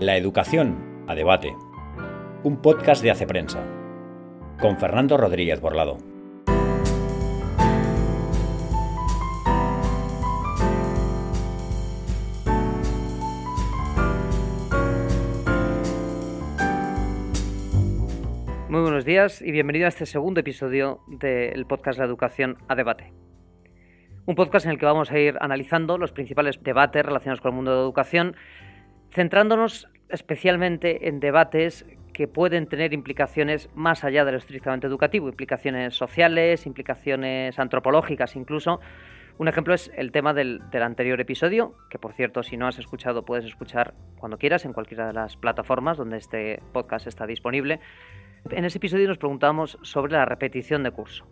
La 0.00 0.16
educación 0.16 1.04
a 1.08 1.16
debate. 1.16 1.56
Un 2.44 2.62
podcast 2.62 3.02
de 3.02 3.10
Hace 3.10 3.26
Prensa. 3.26 3.66
Con 4.60 4.78
Fernando 4.78 5.16
Rodríguez 5.16 5.60
Borlado. 5.60 5.98
Muy 18.68 18.80
buenos 18.82 19.04
días 19.04 19.42
y 19.42 19.50
bienvenido 19.50 19.86
a 19.86 19.88
este 19.88 20.06
segundo 20.06 20.38
episodio 20.38 21.00
del 21.08 21.66
podcast 21.66 21.98
La 21.98 22.04
Educación 22.04 22.58
a 22.68 22.76
Debate. 22.76 23.12
Un 24.26 24.36
podcast 24.36 24.66
en 24.66 24.72
el 24.72 24.78
que 24.78 24.86
vamos 24.86 25.10
a 25.10 25.18
ir 25.18 25.36
analizando 25.40 25.98
los 25.98 26.12
principales 26.12 26.62
debates 26.62 27.04
relacionados 27.04 27.40
con 27.40 27.50
el 27.50 27.56
mundo 27.56 27.72
de 27.72 27.78
la 27.78 27.82
educación 27.82 28.36
centrándonos 29.10 29.88
especialmente 30.08 31.08
en 31.08 31.20
debates 31.20 31.84
que 32.12 32.26
pueden 32.26 32.66
tener 32.66 32.92
implicaciones 32.92 33.70
más 33.74 34.02
allá 34.02 34.24
de 34.24 34.32
lo 34.32 34.38
estrictamente 34.38 34.86
educativo, 34.86 35.28
implicaciones 35.28 35.94
sociales, 35.94 36.66
implicaciones 36.66 37.58
antropológicas 37.58 38.34
incluso. 38.34 38.80
Un 39.38 39.46
ejemplo 39.46 39.72
es 39.72 39.92
el 39.94 40.10
tema 40.10 40.34
del, 40.34 40.60
anterior 40.82 41.20
episodio, 41.20 41.74
que 41.90 41.98
por 41.98 42.12
cierto, 42.14 42.42
si 42.42 42.56
no 42.56 42.66
has 42.66 42.78
escuchado, 42.80 43.24
puedes 43.24 43.44
escuchar 43.44 43.94
cuando 44.18 44.36
quieras 44.36 44.64
en 44.64 44.72
cualquiera 44.72 45.06
de 45.06 45.12
las 45.12 45.36
plataformas 45.36 45.96
donde 45.96 46.16
este 46.16 46.60
podcast 46.72 47.06
está 47.06 47.24
disponible. 47.24 47.78
En 48.50 48.64
ese 48.64 48.78
episodio 48.78 49.06
nos 49.06 49.18
preguntamos 49.18 49.78
sobre 49.82 50.14
la 50.14 50.24
repetición 50.24 50.82
de 50.82 50.90
curso. 50.90 51.24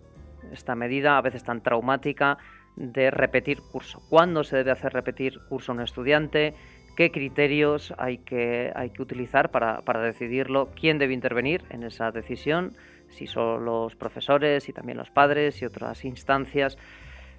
Esta 0.53 0.77
medida 0.77 1.19
a 1.19 1.21
veces 1.21 1.43
tan 1.43 1.65
traumática 1.65 2.39
de 2.77 3.11
repetir 3.11 3.59
curso. 3.73 4.03
¿Cuándo 4.09 4.45
se 4.45 4.59
debe 4.59 4.71
hacer 4.71 4.93
repetir 4.93 5.41
curso 5.49 5.73
a 5.73 5.75
un 5.75 5.81
estudiante? 5.81 6.55
Qué 6.97 7.13
criterios 7.13 7.95
hay 7.99 8.19
que, 8.19 8.73
hay 8.75 8.91
que 8.91 9.03
utilizar 9.03 9.51
para, 9.51 10.01
decidirlo, 10.01 10.71
quién 10.75 10.99
debe 10.99 11.15
intervenir 11.15 11.63
en 11.71 11.85
esa 11.85 12.11
decisión, 12.11 12.73
si 13.09 13.27
son 13.27 13.65
los 13.65 13.95
profesores 13.95 14.69
y 14.69 14.73
también 14.73 14.99
los 14.99 15.11
padres 15.11 15.63
y 15.63 15.67
otras 15.67 16.05
instancias. 16.05 16.77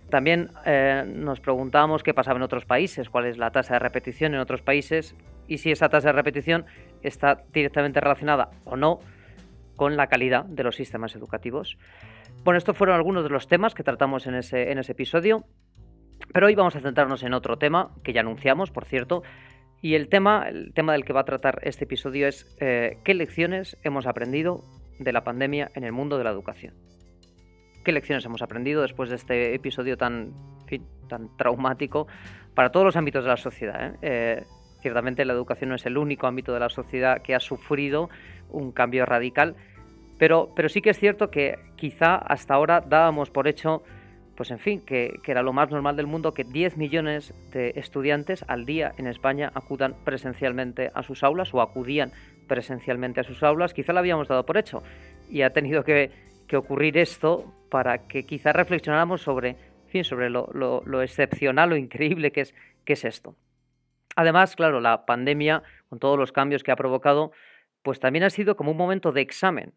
También 0.09 0.51
eh, 0.65 1.03
nos 1.05 1.41
preguntamos 1.41 2.03
qué 2.03 2.13
pasaba 2.13 2.37
en 2.37 2.43
otros 2.43 2.65
países, 2.65 3.09
cuál 3.09 3.25
es 3.25 3.37
la 3.37 3.51
tasa 3.51 3.73
de 3.73 3.79
repetición 3.79 4.33
en 4.33 4.39
otros 4.39 4.61
países 4.61 5.15
y 5.47 5.57
si 5.57 5.71
esa 5.71 5.89
tasa 5.89 6.09
de 6.09 6.13
repetición 6.13 6.65
está 7.01 7.43
directamente 7.51 7.99
relacionada 7.99 8.51
o 8.63 8.77
no 8.77 8.99
con 9.75 9.97
la 9.97 10.07
calidad 10.07 10.45
de 10.45 10.63
los 10.63 10.75
sistemas 10.75 11.15
educativos. 11.15 11.77
Bueno, 12.43 12.57
estos 12.57 12.77
fueron 12.77 12.95
algunos 12.95 13.23
de 13.23 13.29
los 13.29 13.47
temas 13.47 13.73
que 13.73 13.83
tratamos 13.83 14.27
en 14.27 14.35
ese, 14.35 14.71
en 14.71 14.77
ese 14.77 14.93
episodio. 14.93 15.45
Pero 16.33 16.47
hoy 16.47 16.55
vamos 16.55 16.75
a 16.75 16.81
centrarnos 16.81 17.23
en 17.23 17.33
otro 17.33 17.57
tema 17.57 17.91
que 18.03 18.13
ya 18.13 18.21
anunciamos, 18.21 18.71
por 18.71 18.85
cierto, 18.85 19.23
y 19.81 19.95
el 19.95 20.09
tema, 20.09 20.47
el 20.49 20.73
tema 20.73 20.93
del 20.93 21.05
que 21.05 21.13
va 21.13 21.21
a 21.21 21.25
tratar 21.25 21.59
este 21.63 21.85
episodio 21.85 22.27
es 22.27 22.47
eh, 22.59 22.97
qué 23.03 23.13
lecciones 23.13 23.77
hemos 23.83 24.07
aprendido 24.07 24.63
de 24.99 25.13
la 25.13 25.23
pandemia 25.23 25.71
en 25.75 25.83
el 25.83 25.91
mundo 25.91 26.17
de 26.17 26.23
la 26.23 26.31
educación. 26.31 26.73
¿Qué 27.85 27.91
lecciones 27.91 28.25
hemos 28.25 28.41
aprendido 28.41 28.81
después 28.81 29.09
de 29.09 29.15
este 29.15 29.53
episodio 29.53 29.95
tan, 29.97 30.33
tan 31.07 31.35
traumático 31.37 32.07
para 32.53 32.71
todos 32.71 32.85
los 32.85 32.95
ámbitos 32.95 33.23
de 33.23 33.29
la 33.29 33.37
sociedad? 33.37 33.93
Eh? 33.93 33.97
Eh, 34.01 34.43
ciertamente 34.81 35.23
la 35.25 35.33
educación 35.33 35.69
no 35.69 35.75
es 35.75 35.85
el 35.85 35.97
único 35.97 36.27
ámbito 36.27 36.53
de 36.53 36.59
la 36.59 36.69
sociedad 36.69 37.21
que 37.21 37.35
ha 37.35 37.39
sufrido 37.39 38.09
un 38.49 38.71
cambio 38.71 39.05
radical, 39.05 39.55
pero, 40.17 40.49
pero 40.55 40.69
sí 40.69 40.81
que 40.81 40.89
es 40.89 40.99
cierto 40.99 41.29
que 41.29 41.55
quizá 41.75 42.15
hasta 42.15 42.55
ahora 42.55 42.81
dábamos 42.81 43.29
por 43.29 43.47
hecho 43.47 43.83
pues 44.37 44.51
en 44.51 44.59
fin, 44.59 44.81
que, 44.81 45.19
era 45.25 45.41
lo 45.41 45.51
más 45.51 45.71
normal 45.71 45.95
del 45.95 46.05
mundo 46.05 46.35
que 46.35 46.43
10 46.43 46.77
millones 46.77 47.33
de 47.51 47.73
estudiantes 47.75 48.45
al 48.47 48.65
día 48.65 48.93
en 48.97 49.07
España 49.07 49.51
acudan 49.55 49.95
presencialmente 50.05 50.91
a 50.93 51.01
sus 51.01 51.23
aulas 51.23 51.51
o 51.55 51.61
acudían 51.61 52.11
presencialmente 52.47 53.19
a 53.19 53.23
sus 53.23 53.41
aulas, 53.41 53.73
quizá 53.73 53.93
lo 53.93 53.99
habíamos 53.99 54.27
dado 54.27 54.45
por 54.45 54.57
hecho 54.57 54.83
y 55.27 55.41
ha 55.41 55.51
tenido 55.51 55.83
que, 55.83 56.11
ocurrir 56.55 56.97
esto 56.97 57.51
para 57.69 58.07
que 58.07 58.25
quizá 58.25 58.53
reflexionáramos 58.53 59.21
sobre, 59.21 59.57
fin, 59.87 60.03
sobre 60.05 60.29
lo, 60.29 61.01
excepcional, 61.01 61.71
lo 61.71 61.75
increíble 61.75 62.31
que 62.31 62.41
es, 62.41 62.55
que 62.85 62.93
es 62.93 63.03
esto. 63.03 63.35
Además, 64.15 64.55
claro, 64.55 64.79
la 64.79 65.05
pandemia, 65.05 65.63
con 65.89 65.99
todos 65.99 66.17
los 66.17 66.31
cambios 66.31 66.63
que 66.63 66.71
ha 66.71 66.77
provocado, 66.77 67.31
pues 67.81 67.99
también 67.99 68.23
ha 68.23 68.29
sido 68.29 68.55
como 68.55 68.71
un 68.71 68.77
momento 68.77 69.11
de 69.11 69.21
examen, 69.21 69.73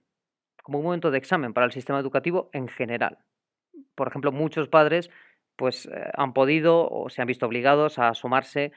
como 0.63 0.79
un 0.79 0.85
momento 0.85 1.11
de 1.11 1.19
examen 1.19 1.55
para 1.55 1.67
el 1.67 1.73
sistema 1.73 1.99
educativo 1.99 2.51
en 2.53 2.69
general 2.69 3.19
por 3.95 4.09
ejemplo, 4.09 4.33
muchos 4.33 4.69
padres 4.69 5.11
pues 5.57 5.87
eh, 5.87 6.11
han 6.15 6.33
podido 6.33 6.89
o 6.89 7.11
se 7.11 7.21
han 7.21 7.29
visto 7.29 7.47
obligados 7.47 7.99
a 7.99 8.15
sumarse 8.15 8.73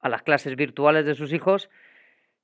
a 0.00 0.08
las 0.08 0.22
clases 0.22 0.56
virtuales 0.56 1.06
de 1.06 1.14
sus 1.14 1.32
hijos 1.32 1.70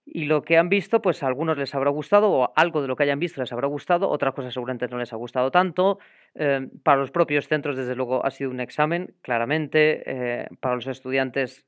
y 0.07 0.27
lo 0.27 0.43
que 0.43 0.59
han 0.59 0.69
visto, 0.69 1.01
pues 1.01 1.23
a 1.23 1.27
algunos 1.27 1.57
les 1.57 1.75
habrá 1.75 1.91
gustado 1.91 2.31
o 2.31 2.53
algo 2.57 2.83
de 2.83 2.89
lo 2.89 2.95
que 2.95 3.05
hayan 3.05 3.19
visto 3.19 3.41
les 3.41 3.53
habrá 3.53 3.67
gustado, 3.67 4.09
otras 4.11 4.35
cosas 4.35 4.53
seguramente 4.53 4.87
no 4.89 4.99
les 4.99 5.13
ha 5.13 5.17
gustado 5.17 5.51
tanto. 5.51 5.99
Eh, 6.35 6.69
para 6.83 7.01
los 7.01 7.11
propios 7.11 7.49
centros, 7.49 7.77
desde 7.77 7.97
luego, 7.97 8.25
ha 8.25 8.31
sido 8.31 8.51
un 8.51 8.61
examen, 8.61 9.15
claramente. 9.23 10.03
Eh, 10.07 10.49
para 10.61 10.75
los 10.75 10.87
estudiantes 10.87 11.67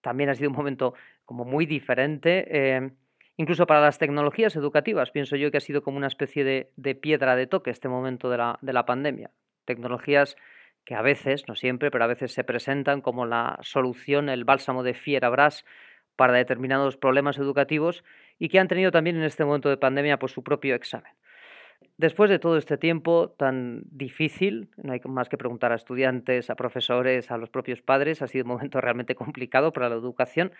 también 0.00 0.30
ha 0.30 0.34
sido 0.34 0.50
un 0.50 0.56
momento 0.56 0.94
como 1.24 1.44
muy 1.44 1.66
diferente. 1.66 2.92
Incluso 3.36 3.66
para 3.66 3.80
las 3.80 3.98
tecnologías 3.98 4.54
educativas, 4.54 5.10
pienso 5.10 5.34
yo 5.34 5.50
que 5.50 5.56
ha 5.56 5.60
sido 5.60 5.82
como 5.82 5.96
una 5.96 6.06
especie 6.06 6.44
de, 6.44 6.94
piedra 6.94 7.34
de 7.34 7.48
toque 7.48 7.70
este 7.70 7.88
momento 7.88 8.30
de 8.30 8.38
la, 8.38 8.58
de 8.62 8.72
la 8.72 8.86
pandemia. 8.86 9.30
Tecnologías 9.64 10.36
que 10.84 10.94
a 10.94 11.02
veces, 11.02 11.48
no 11.48 11.54
siempre, 11.54 11.90
pero 11.90 12.04
a 12.04 12.08
veces 12.08 12.32
se 12.32 12.44
presentan 12.44 13.00
como 13.00 13.26
la 13.26 13.58
solución, 13.62 14.28
el 14.28 14.44
bálsamo 14.44 14.82
de 14.82 14.94
Fierabras 14.94 15.64
para 16.16 16.34
determinados 16.34 16.96
problemas 16.96 17.38
educativos 17.38 18.04
y 18.38 18.48
que 18.48 18.58
han 18.58 18.68
tenido 18.68 18.90
también 18.90 19.16
en 19.16 19.24
este 19.24 19.44
momento 19.44 19.68
de 19.68 19.76
pandemia 19.76 20.18
pues, 20.18 20.32
su 20.32 20.42
propio 20.42 20.74
examen. 20.74 21.12
Después 21.96 22.28
de 22.28 22.38
todo 22.38 22.56
este 22.56 22.76
tiempo 22.76 23.30
tan 23.38 23.82
difícil, 23.90 24.68
no 24.76 24.92
hay 24.92 25.00
más 25.04 25.28
que 25.28 25.38
preguntar 25.38 25.72
a 25.72 25.76
estudiantes, 25.76 26.50
a 26.50 26.56
profesores, 26.56 27.30
a 27.30 27.38
los 27.38 27.50
propios 27.50 27.82
padres, 27.82 28.20
ha 28.22 28.26
sido 28.26 28.44
un 28.44 28.52
momento 28.52 28.80
realmente 28.80 29.14
complicado 29.14 29.72
para 29.72 29.88
la 29.88 29.94
educación, 29.94 30.52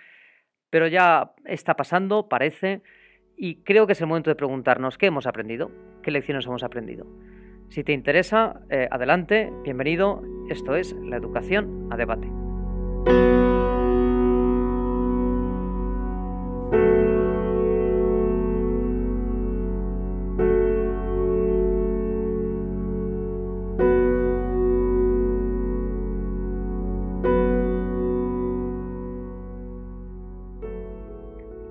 pero 0.70 0.86
ya 0.86 1.32
está 1.44 1.74
pasando, 1.74 2.28
parece, 2.28 2.82
y 3.36 3.56
creo 3.62 3.86
que 3.86 3.94
es 3.94 4.00
el 4.00 4.06
momento 4.06 4.30
de 4.30 4.36
preguntarnos 4.36 4.96
qué 4.96 5.06
hemos 5.06 5.26
aprendido, 5.26 5.70
qué 6.02 6.10
lecciones 6.10 6.46
hemos 6.46 6.62
aprendido. 6.62 7.06
Si 7.74 7.82
te 7.82 7.92
interesa, 7.92 8.60
eh, 8.70 8.86
adelante, 8.88 9.52
bienvenido, 9.64 10.22
esto 10.48 10.76
es 10.76 10.92
la 10.92 11.16
educación 11.16 11.88
a 11.90 11.96
debate. 11.96 12.30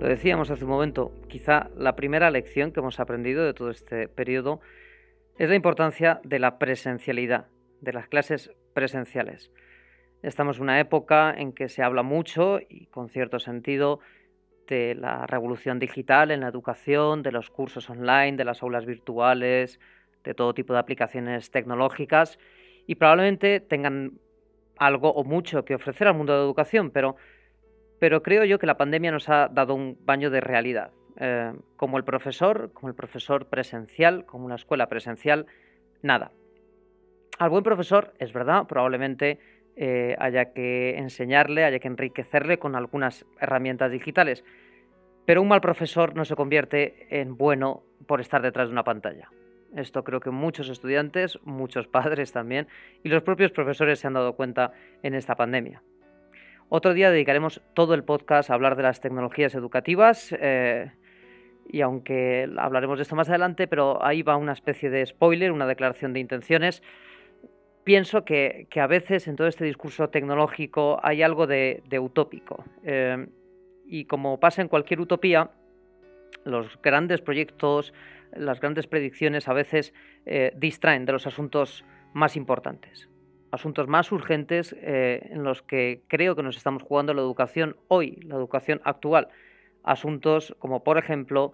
decíamos 0.02 0.52
hace 0.52 0.66
un 0.66 0.70
momento, 0.70 1.12
quizá 1.28 1.72
la 1.75 1.96
primera 1.96 2.30
lección 2.30 2.72
que 2.72 2.81
hemos 2.81 3.00
aprendido 3.00 3.46
de 3.46 3.53
todo 3.53 3.72
este 3.72 4.08
periodo 4.09 4.59
es 5.38 5.50
la 5.50 5.56
importancia 5.56 6.22
de 6.24 6.40
la 6.40 6.60
presencialidad, 6.60 7.48
de 7.82 7.94
las 7.94 8.08
clases 8.08 8.52
presenciales. 8.74 9.52
Estamos 10.22 10.58
en 10.58 10.64
una 10.64 10.80
época 10.80 11.34
en 11.36 11.54
que 11.54 11.70
se 11.70 11.84
habla 11.84 12.04
mucho 12.04 12.60
y 12.70 12.86
con 12.88 13.10
cierto 13.10 13.40
sentido 13.40 14.00
de 14.68 14.96
la 14.96 15.28
revolución 15.28 15.80
digital 15.80 16.32
en 16.32 16.42
la 16.42 16.48
educación, 16.48 17.24
de 17.24 17.32
los 17.32 17.50
cursos 17.50 17.90
online, 17.90 18.38
de 18.38 18.46
las 18.46 18.64
aulas 18.64 18.86
virtuales, 18.86 19.80
de 20.24 20.34
todo 20.34 20.54
tipo 20.54 20.74
de 20.74 20.80
aplicaciones 20.80 21.52
tecnológicas 21.52 22.40
y 22.88 22.96
probablemente 22.96 23.60
tengan 23.60 24.14
algo 24.78 25.10
o 25.10 25.24
mucho 25.24 25.66
que 25.66 25.76
ofrecer 25.76 26.08
al 26.08 26.16
mundo 26.16 26.34
de 26.34 26.40
la 26.40 26.46
educación, 26.46 26.91
pero 26.91 27.16
pero 28.00 28.22
creo 28.22 28.44
yo 28.44 28.59
que 28.59 28.68
la 28.68 28.76
pandemia 28.76 29.12
nos 29.12 29.29
ha 29.29 29.47
dado 29.47 29.76
un 29.76 29.97
baño 30.02 30.29
de 30.29 30.41
realidad. 30.41 30.91
Eh, 31.18 31.54
como 31.78 31.98
el 31.98 32.04
profesor, 32.04 32.72
como 32.74 32.90
el 32.90 32.96
profesor 32.96 33.48
presencial, 33.48 34.26
como 34.26 34.46
una 34.46 34.56
escuela 34.56 34.88
presencial, 34.88 35.46
nada. 36.02 36.32
Al 37.38 37.50
buen 37.50 37.64
profesor, 37.64 38.14
es 38.20 38.34
verdad, 38.34 38.66
probablemente 38.68 39.40
eh, 39.76 40.16
haya 40.20 40.54
que 40.54 40.98
enseñarle, 40.98 41.66
haya 41.66 41.80
que 41.80 41.88
enriquecerle 41.88 42.58
con 42.60 42.76
algunas 42.76 43.26
herramientas 43.40 43.92
digitales, 43.92 44.44
pero 45.26 45.42
un 45.42 45.48
mal 45.48 45.62
profesor 45.62 46.16
no 46.16 46.26
se 46.26 46.36
convierte 46.36 47.08
en 47.10 47.38
bueno 47.38 47.84
por 48.08 48.22
estar 48.22 48.42
detrás 48.42 48.68
de 48.68 48.74
una 48.74 48.84
pantalla. 48.84 49.30
Esto 49.76 50.04
creo 50.04 50.20
que 50.20 50.30
muchos 50.30 50.70
estudiantes, 50.70 51.40
muchos 51.44 51.88
padres 51.88 52.32
también, 52.32 52.68
y 53.04 53.10
los 53.10 53.24
propios 53.24 53.52
profesores 53.52 54.00
se 54.00 54.08
han 54.08 54.14
dado 54.14 54.36
cuenta 54.36 54.74
en 55.02 55.16
esta 55.16 55.36
pandemia. 55.36 55.82
Otro 56.70 56.94
día 56.94 57.12
dedicaremos 57.12 57.62
todo 57.74 57.94
el 57.94 58.04
podcast 58.04 58.50
a 58.50 58.54
hablar 58.54 58.76
de 58.76 58.84
las 58.84 59.02
tecnologías 59.02 59.56
educativas. 59.56 60.36
Eh, 60.40 60.92
y 61.68 61.82
aunque 61.82 62.50
hablaremos 62.58 62.98
de 62.98 63.04
esto 63.04 63.16
más 63.16 63.30
adelante, 63.30 63.68
pero 63.68 64.04
ahí 64.04 64.22
va 64.22 64.38
una 64.38 64.54
especie 64.54 64.90
de 64.90 65.06
spoiler, 65.06 65.52
una 65.52 65.68
declaración 65.68 66.14
de 66.14 66.20
intenciones. 66.20 66.84
Pienso 67.84 68.24
que, 68.24 68.68
a 68.76 68.88
veces 68.88 69.28
en 69.28 69.36
todo 69.36 69.48
este 69.48 69.66
discurso 69.66 70.10
tecnológico 70.10 71.00
hay 71.04 71.22
algo 71.22 71.48
de, 71.48 71.82
utópico. 72.00 72.64
Eh, 72.84 73.28
y 73.86 74.06
como 74.06 74.40
pasa 74.40 74.62
en 74.62 74.68
cualquier 74.68 75.02
utopía, 75.02 75.52
los 76.46 76.82
grandes 76.82 77.22
proyectos, 77.22 77.94
las 78.36 78.60
grandes 78.60 78.88
predicciones 78.88 79.48
a 79.48 79.54
veces 79.54 79.94
eh, 80.26 80.52
distraen 80.56 81.06
de 81.06 81.14
los 81.14 81.28
asuntos 81.28 81.86
más 82.14 82.36
importantes, 82.36 83.10
asuntos 83.52 83.88
más 83.88 84.12
urgentes 84.12 84.76
eh, 84.80 85.28
en 85.32 85.44
los 85.44 85.62
que 85.62 86.04
creo 86.08 86.36
que 86.36 86.44
nos 86.44 86.58
estamos 86.58 86.84
jugando 86.84 87.14
la 87.14 87.22
educación 87.22 87.76
hoy, 87.88 88.20
la 88.24 88.36
educación 88.36 88.82
actual. 88.84 89.28
Asuntos 89.84 90.56
como, 90.59 90.84
por 90.84 90.97
ejemplo, 90.97 91.53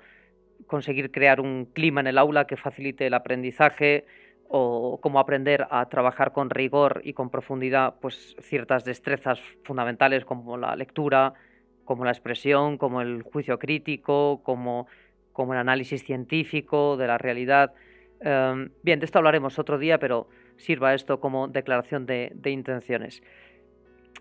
conseguir 0.68 1.12
crear 1.12 1.42
un 1.42 1.66
clima 1.66 2.02
en 2.02 2.08
el 2.08 2.18
aula 2.18 2.46
que 2.46 2.58
facilite 2.58 3.08
el 3.08 3.14
aprendizaje 3.14 4.06
o 4.48 5.00
cómo 5.02 5.20
aprender 5.20 5.68
a 5.70 5.88
trabajar 5.90 6.32
con 6.34 6.50
rigor 6.50 7.02
y 7.04 7.14
con 7.14 7.30
profundidad 7.30 7.96
pues 8.02 8.36
ciertas 8.42 8.84
destrezas 8.84 9.40
fundamentales 9.64 10.26
como 10.26 10.58
la 10.58 10.76
lectura, 10.76 11.34
como 11.86 12.04
la 12.04 12.12
expresión, 12.12 12.78
como 12.78 13.02
el 13.02 13.22
juicio 13.22 13.60
crítico, 13.60 14.42
como, 14.44 14.88
como 15.34 15.54
el 15.54 15.60
análisis 15.60 16.04
científico 16.04 16.98
de 16.98 17.08
la 17.08 17.20
realidad. 17.20 17.74
Em, 18.22 18.72
bien, 18.82 19.00
de 19.00 19.06
esto 19.06 19.20
hablaremos 19.20 19.60
otro 19.60 19.78
día, 19.78 20.00
pero 20.00 20.28
sirva 20.58 20.96
esto 20.96 21.20
como 21.20 21.48
declaración 21.48 22.08
de, 22.08 22.32
de 22.34 22.50
intenciones. 22.50 23.22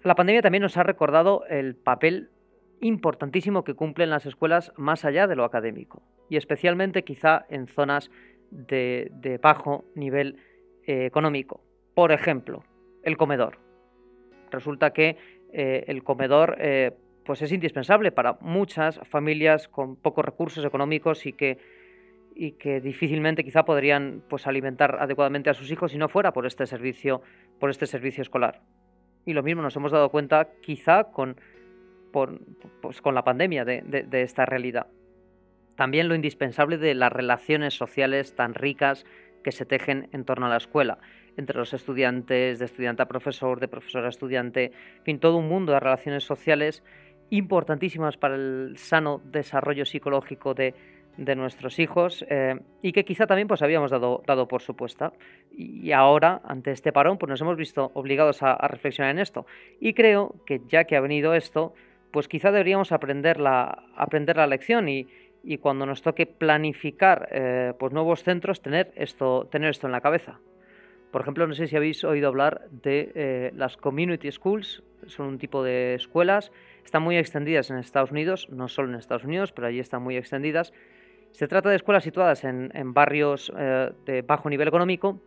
La 0.05 0.15
pandemia 0.15 0.43
también 0.43 0.63
nos 0.63 0.77
ha 0.77 0.83
recordado 0.83 1.45
el 1.49 1.75
papel 1.75 2.31
importantísimo 2.81 3.65
que 3.65 3.75
cumplen 3.75 4.11
las 4.11 4.27
escuelas 4.27 4.73
más 4.77 5.05
allá 5.05 5.27
de 5.27 5.37
lo 5.37 5.45
académico 5.45 6.03
y 6.29 6.37
especialmente 6.37 7.05
quizá 7.05 7.47
en 7.49 7.67
zonas 7.67 8.11
de, 8.51 9.39
bajo 9.43 9.85
nivel 9.95 10.37
eh, 10.87 11.07
económico. 11.07 11.61
Por 11.95 12.13
ejemplo, 12.13 12.65
el 13.03 13.17
comedor. 13.17 13.59
Resulta 14.51 14.93
que 14.93 15.17
eh, 15.53 15.85
el 15.89 16.03
comedor 16.03 16.57
eh, 16.59 16.93
pues 17.25 17.43
es 17.43 17.53
indispensable 17.53 18.13
para 18.13 18.39
muchas 18.41 19.01
familias 19.09 19.69
con 19.69 19.97
pocos 19.97 20.25
recursos 20.25 20.65
económicos 20.65 21.27
y 21.27 21.35
que, 21.35 21.59
y 22.35 22.53
que 22.53 22.81
difícilmente 22.81 23.45
quizá 23.45 23.65
podrían 23.65 24.23
pues, 24.29 24.47
alimentar 24.47 24.97
adecuadamente 25.01 25.51
a 25.51 25.55
sus 25.55 25.71
hijos 25.71 25.93
si 25.93 25.99
no 25.99 26.09
fuera 26.09 26.33
por 26.33 26.47
este 26.47 26.67
servicio, 26.67 27.21
por 27.59 27.69
este 27.69 27.87
servicio 27.87 28.23
escolar. 28.23 28.63
Y 29.27 29.35
lo 29.35 29.43
mismo 29.43 29.61
nos 29.61 29.77
hemos 29.77 29.93
dado 29.93 30.09
cuenta 30.11 30.49
quizá 30.63 31.05
con, 31.05 31.37
pues, 32.11 33.01
con 33.03 33.15
la 33.15 33.25
pandemia 33.25 33.65
de, 33.65 33.83
de 33.83 34.23
esta 34.23 34.45
realidad. 34.47 34.87
También 35.77 36.09
lo 36.09 36.15
indispensable 36.15 36.77
de 36.77 36.95
las 36.95 37.13
relaciones 37.13 37.75
sociales 37.75 38.35
tan 38.35 38.55
ricas 38.55 39.07
que 39.45 39.53
se 39.53 39.65
tejen 39.65 40.09
en 40.13 40.25
torno 40.25 40.47
a 40.47 40.49
la 40.49 40.57
escuela, 40.57 40.99
entre 41.37 41.57
los 41.57 41.73
estudiantes, 41.73 42.59
de 42.59 42.65
estudiante 42.65 43.03
a 43.03 43.07
profesor, 43.07 43.61
de 43.61 43.69
profesor 43.69 44.05
a 44.05 44.09
estudiante, 44.09 44.73
en 44.99 45.05
fin, 45.05 45.21
todo 45.21 45.37
un 45.37 45.49
mundo 45.49 45.73
de 45.73 45.81
relaciones 45.81 46.25
sociales 46.25 46.83
importantísimas 47.31 48.17
para 48.17 48.35
el 48.35 48.75
sano 48.77 49.21
desarrollo 49.25 49.85
psicológico 49.85 50.55
de, 50.55 50.75
nuestros 51.37 51.81
hijos 51.81 52.25
eh, 52.29 52.61
y 52.81 52.93
que 52.93 53.05
quizá 53.05 53.27
también 53.27 53.49
pues 53.49 53.61
habíamos 53.63 53.91
dado, 53.91 54.23
dado 54.25 54.47
por 54.47 54.63
supuesta 54.63 55.13
y 55.51 55.91
ahora 55.91 56.41
ante 56.45 56.71
este 56.71 56.93
parón 56.93 57.19
pues 57.19 57.29
nos 57.29 57.41
hemos 57.41 57.57
visto 57.57 57.91
obligados 57.95 58.41
a, 58.45 58.57
reflexionar 58.69 59.11
en 59.11 59.19
esto 59.19 59.45
y 59.81 59.95
creo 59.95 60.37
que 60.47 60.61
ya 60.69 60.85
que 60.85 60.97
ha 60.97 61.01
venido 61.01 61.35
esto 61.35 61.75
pues 62.11 62.29
quizá 62.29 62.51
deberíamos 62.51 62.93
aprender 62.93 63.39
la, 63.41 63.85
aprender 63.97 64.37
la 64.37 64.47
lección 64.47 64.89
y, 64.89 65.09
y 65.43 65.59
cuando 65.59 65.87
nos 65.87 66.03
toque 66.03 66.27
planificar 66.27 67.29
eh, 67.31 67.73
pues 67.79 67.93
nuevos 67.93 68.23
centros 68.23 68.61
tener 68.61 68.93
esto, 68.97 69.49
tener 69.51 69.71
esto 69.71 69.87
en 69.87 69.93
la 69.93 70.01
cabeza. 70.01 70.41
Por 71.11 71.23
ejemplo, 71.23 71.47
no 71.47 71.55
sé 71.55 71.67
si 71.67 71.77
habéis 71.77 72.05
oído 72.05 72.29
hablar 72.29 72.69
de 72.71 73.13
eh, 73.15 73.53
las 73.55 73.77
community 73.77 74.31
schools, 74.31 74.83
son 75.07 75.27
un 75.27 75.39
tipo 75.39 75.63
de 75.63 75.95
escuelas, 75.95 76.53
están 76.85 77.03
muy 77.03 77.17
extendidas 77.17 77.71
en 77.71 77.79
Estados 77.79 78.11
Unidos, 78.11 78.49
no 78.51 78.69
solo 78.69 78.91
en 78.91 78.97
Estados 78.97 79.25
Unidos, 79.25 79.53
pero 79.53 79.69
allí 79.69 79.79
están 79.79 80.03
muy 80.03 80.17
extendidas. 80.17 80.73
Se 81.33 81.49
trata 81.49 81.71
de 81.71 81.77
escuelas 81.77 82.05
situadas 82.05 82.45
en, 82.45 82.93
barrios 82.93 83.53
eh, 83.57 83.91
de 84.05 84.23
bajo 84.23 84.51
nivel 84.51 84.69
económico 84.69 85.21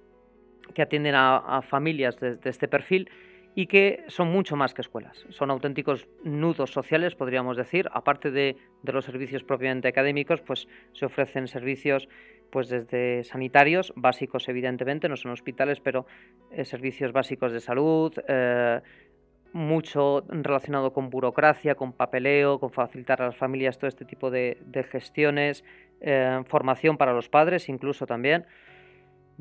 que 0.76 0.82
atienden 0.82 1.16
a, 1.16 1.62
familias 1.64 2.20
de, 2.20 2.38
este 2.44 2.68
perfil 2.68 3.10
y 3.56 3.68
que 3.68 4.04
son 4.08 4.30
mucho 4.30 4.56
más 4.56 4.74
que 4.74 4.82
escuelas. 4.82 5.26
Son 5.30 5.52
auténticos 5.52 6.08
nudos 6.24 6.72
sociales, 6.72 7.16
podríamos 7.16 7.58
decir. 7.58 7.90
Aparte 7.92 8.32
de, 8.32 8.56
de 8.84 8.94
los 8.94 9.06
servicios 9.06 9.44
propiamente 9.44 9.88
académicos, 9.88 10.42
pues 10.42 10.68
se 10.94 11.06
ofrecen 11.06 11.48
servicios 11.48 12.08
pues 12.52 12.70
desde 12.70 13.24
sanitarios, 13.24 13.94
básicos 13.96 14.48
evidentemente, 14.50 15.10
no 15.10 15.16
son 15.16 15.32
hospitales, 15.32 15.80
pero 15.80 16.06
eh, 16.52 16.66
servicios 16.66 17.14
básicos 17.14 17.54
de 17.54 17.62
salud, 17.62 18.14
eh, 18.28 18.82
mucho 19.54 20.24
relacionado 20.28 20.94
con 20.94 21.10
burocracia, 21.10 21.76
con 21.76 21.94
papeleo, 21.94 22.60
con 22.60 22.70
facilitar 22.72 23.22
a 23.22 23.28
las 23.28 23.38
familias 23.38 23.78
todo 23.78 23.88
este 23.88 24.06
tipo 24.06 24.30
de, 24.30 24.58
gestiones, 24.92 25.64
eh, 26.02 26.42
formación 26.46 26.98
para 26.98 27.14
los 27.14 27.30
padres 27.30 27.70
incluso 27.70 28.06
también. 28.06 28.46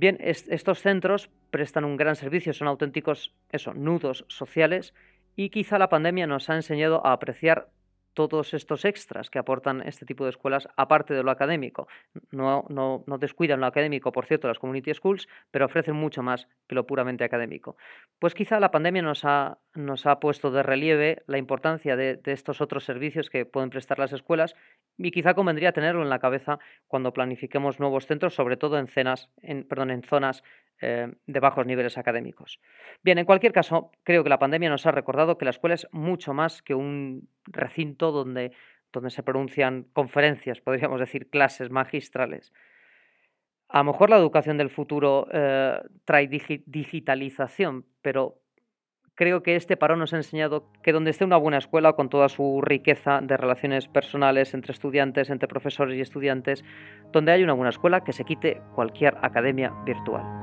Bien, 0.00 0.17
estos 0.23 0.81
centros 0.81 1.29
prestan 1.50 1.85
un 1.85 1.99
gran 1.99 2.17
servicio, 2.17 2.55
son 2.55 2.69
auténticos 2.69 3.35
eso, 3.52 3.75
nudos 3.75 4.25
sociales 4.29 4.94
y 5.37 5.50
quizá 5.50 5.79
la 5.79 5.91
pandemia 5.91 6.26
nos 6.26 6.49
ha 6.49 6.55
enseñado 6.55 7.06
a 7.06 7.12
apreciar 7.12 7.69
todos 8.14 8.55
estos 8.55 8.87
extras 8.87 9.29
que 9.29 9.38
aportan 9.38 9.82
este 9.87 10.06
tipo 10.06 10.25
de 10.25 10.31
escuelas, 10.31 10.69
aparte 10.75 11.12
de 11.12 11.23
lo 11.23 11.31
académico. 11.31 11.87
No, 12.31 12.64
no, 12.70 13.05
no, 13.06 13.19
descuidan 13.19 13.61
lo 13.61 13.67
académico, 13.67 14.11
por 14.11 14.25
cierto, 14.25 14.49
las 14.49 14.58
community 14.58 14.94
schools, 14.94 15.29
pero 15.50 15.67
ofrecen 15.67 15.97
mucho 15.97 16.23
más 16.23 16.49
que 16.67 16.76
lo 16.76 16.87
puramente 16.87 17.23
académico. 17.23 17.76
Pues 18.19 18.32
quizá 18.32 18.58
la 18.58 18.70
pandemia 18.70 19.02
nos 19.02 19.26
ha, 19.26 19.58
nos 19.75 20.07
ha 20.07 20.19
puesto 20.19 20.51
de 20.51 20.63
relieve 20.63 21.23
la 21.27 21.39
importancia 21.39 21.97
de, 21.97 22.21
estos 22.25 22.61
otros 22.61 22.85
servicios 22.85 23.31
que 23.31 23.47
pueden 23.47 23.71
prestar 23.71 23.99
las 23.99 24.13
escuelas 24.13 24.57
y 24.99 25.11
quizá 25.11 25.35
convendría 25.35 25.73
tenerlo 25.73 26.03
en 26.03 26.11
la 26.11 26.19
cabeza 26.19 26.59
cuando 26.89 27.13
planifiquemos 27.13 27.79
nuevos 27.79 28.07
centros, 28.07 28.35
sobre 28.35 28.57
todo 28.57 28.79
en, 28.79 28.89
en, 29.43 29.65
perdón, 29.65 29.91
en 29.91 30.03
zonas 30.03 30.43
eh, 30.81 31.13
de 31.27 31.41
bajos 31.41 31.67
niveles 31.67 31.99
académicos. 31.99 32.61
Bien, 33.03 33.19
en 33.19 33.27
cualquier 33.27 33.53
caso, 33.53 33.93
creo 34.03 34.25
que 34.25 34.31
la 34.31 34.39
pandemia 34.39 34.71
nos 34.71 34.87
ha 34.87 34.91
recordado 34.91 35.39
que 35.39 35.45
la 35.45 35.53
escuela 35.53 35.75
es 35.75 35.87
mucho 35.93 36.35
más 36.35 36.63
que 36.63 36.75
un 36.75 37.29
recinto 37.45 38.11
donde, 38.11 38.53
donde 38.93 39.11
se 39.11 39.23
pronuncian 39.23 39.85
conferencias, 39.93 40.61
podríamos 40.61 40.99
decir 40.99 41.31
clases 41.31 41.71
magistrales. 41.71 42.53
A 43.69 43.79
lo 43.79 43.85
mejor 43.85 44.11
la 44.11 44.17
educación 44.17 44.59
del 44.59 44.69
futuro 44.69 45.29
eh, 45.33 45.81
trae 46.05 46.27
digitalización, 46.27 47.87
pero 48.03 48.40
creo 49.21 49.43
que 49.43 49.55
este 49.55 49.77
parón 49.77 49.99
nos 49.99 50.15
ha 50.15 50.17
enseñado 50.17 50.65
que 50.83 50.93
donde 50.93 51.11
esté 51.11 51.27
una 51.27 51.37
buena 51.37 51.59
escuela, 51.59 51.93
con 51.93 52.09
toda 52.09 52.31
su 52.31 52.62
riqueza 52.62 53.21
de 53.21 53.37
relaciones 53.37 53.87
personales 53.87 54.55
entre 54.55 54.73
estudiantes, 54.73 55.29
entre 55.29 55.47
profesores 55.47 55.99
y 55.99 56.00
estudiantes, 56.00 56.65
donde 57.12 57.33
hay 57.33 57.43
una 57.43 57.53
buena 57.53 57.69
escuela, 57.69 58.00
que 58.00 58.15
se 58.15 58.25
quite 58.25 58.62
cualquier 58.75 59.19
academia 59.21 59.75
virtual. 59.85 60.39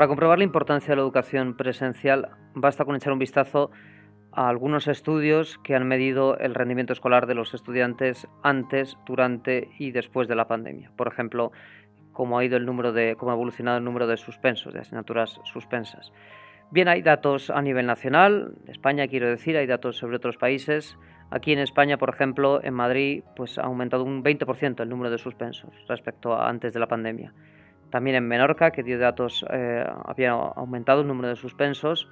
Para 0.00 0.08
comprobar 0.08 0.38
la 0.38 0.44
importancia 0.44 0.92
de 0.92 0.96
la 0.96 1.02
educación 1.02 1.58
presencial, 1.58 2.30
basta 2.54 2.86
con 2.86 2.96
echar 2.96 3.12
un 3.12 3.18
vistazo 3.18 3.70
a 4.32 4.48
algunos 4.48 4.88
estudios 4.88 5.58
que 5.58 5.74
han 5.74 5.86
medido 5.86 6.38
el 6.38 6.54
rendimiento 6.54 6.94
escolar 6.94 7.26
de 7.26 7.34
los 7.34 7.52
estudiantes 7.52 8.26
antes, 8.42 8.96
durante 9.04 9.68
y 9.78 9.90
después 9.90 10.26
de 10.26 10.36
la 10.36 10.48
pandemia. 10.48 10.90
Por 10.96 11.06
ejemplo, 11.06 11.52
cómo 12.14 12.38
ha 12.38 12.44
ido 12.46 12.56
el 12.56 12.64
número 12.64 12.94
de, 12.94 13.14
cómo 13.18 13.30
ha 13.30 13.34
evolucionado 13.34 13.76
el 13.76 13.84
número 13.84 14.06
de 14.06 14.16
suspensos, 14.16 14.72
de 14.72 14.80
asignaturas 14.80 15.38
suspensas. 15.44 16.14
Bien, 16.70 16.88
hay 16.88 17.02
datos 17.02 17.50
a 17.50 17.60
nivel 17.60 17.84
nacional, 17.84 18.54
España 18.68 19.06
quiero 19.06 19.28
decir, 19.28 19.58
hay 19.58 19.66
datos 19.66 19.98
sobre 19.98 20.16
otros 20.16 20.38
países. 20.38 20.96
Aquí 21.30 21.52
en 21.52 21.58
España, 21.58 21.98
por 21.98 22.08
ejemplo, 22.08 22.64
en 22.64 22.72
Madrid, 22.72 23.22
pues 23.36 23.58
ha 23.58 23.64
aumentado 23.64 24.04
un 24.04 24.24
20% 24.24 24.80
el 24.80 24.88
número 24.88 25.10
de 25.10 25.18
suspensos 25.18 25.74
respecto 25.88 26.32
a 26.32 26.48
antes 26.48 26.72
de 26.72 26.80
la 26.80 26.88
pandemia. 26.88 27.34
También 27.90 28.16
en 28.16 28.28
Menorca, 28.28 28.70
que 28.70 28.82
dio 28.82 28.98
datos, 28.98 29.44
eh, 29.50 29.84
había 30.04 30.30
aumentado 30.30 31.02
el 31.02 31.08
número 31.08 31.28
de 31.28 31.36
suspensos. 31.36 32.08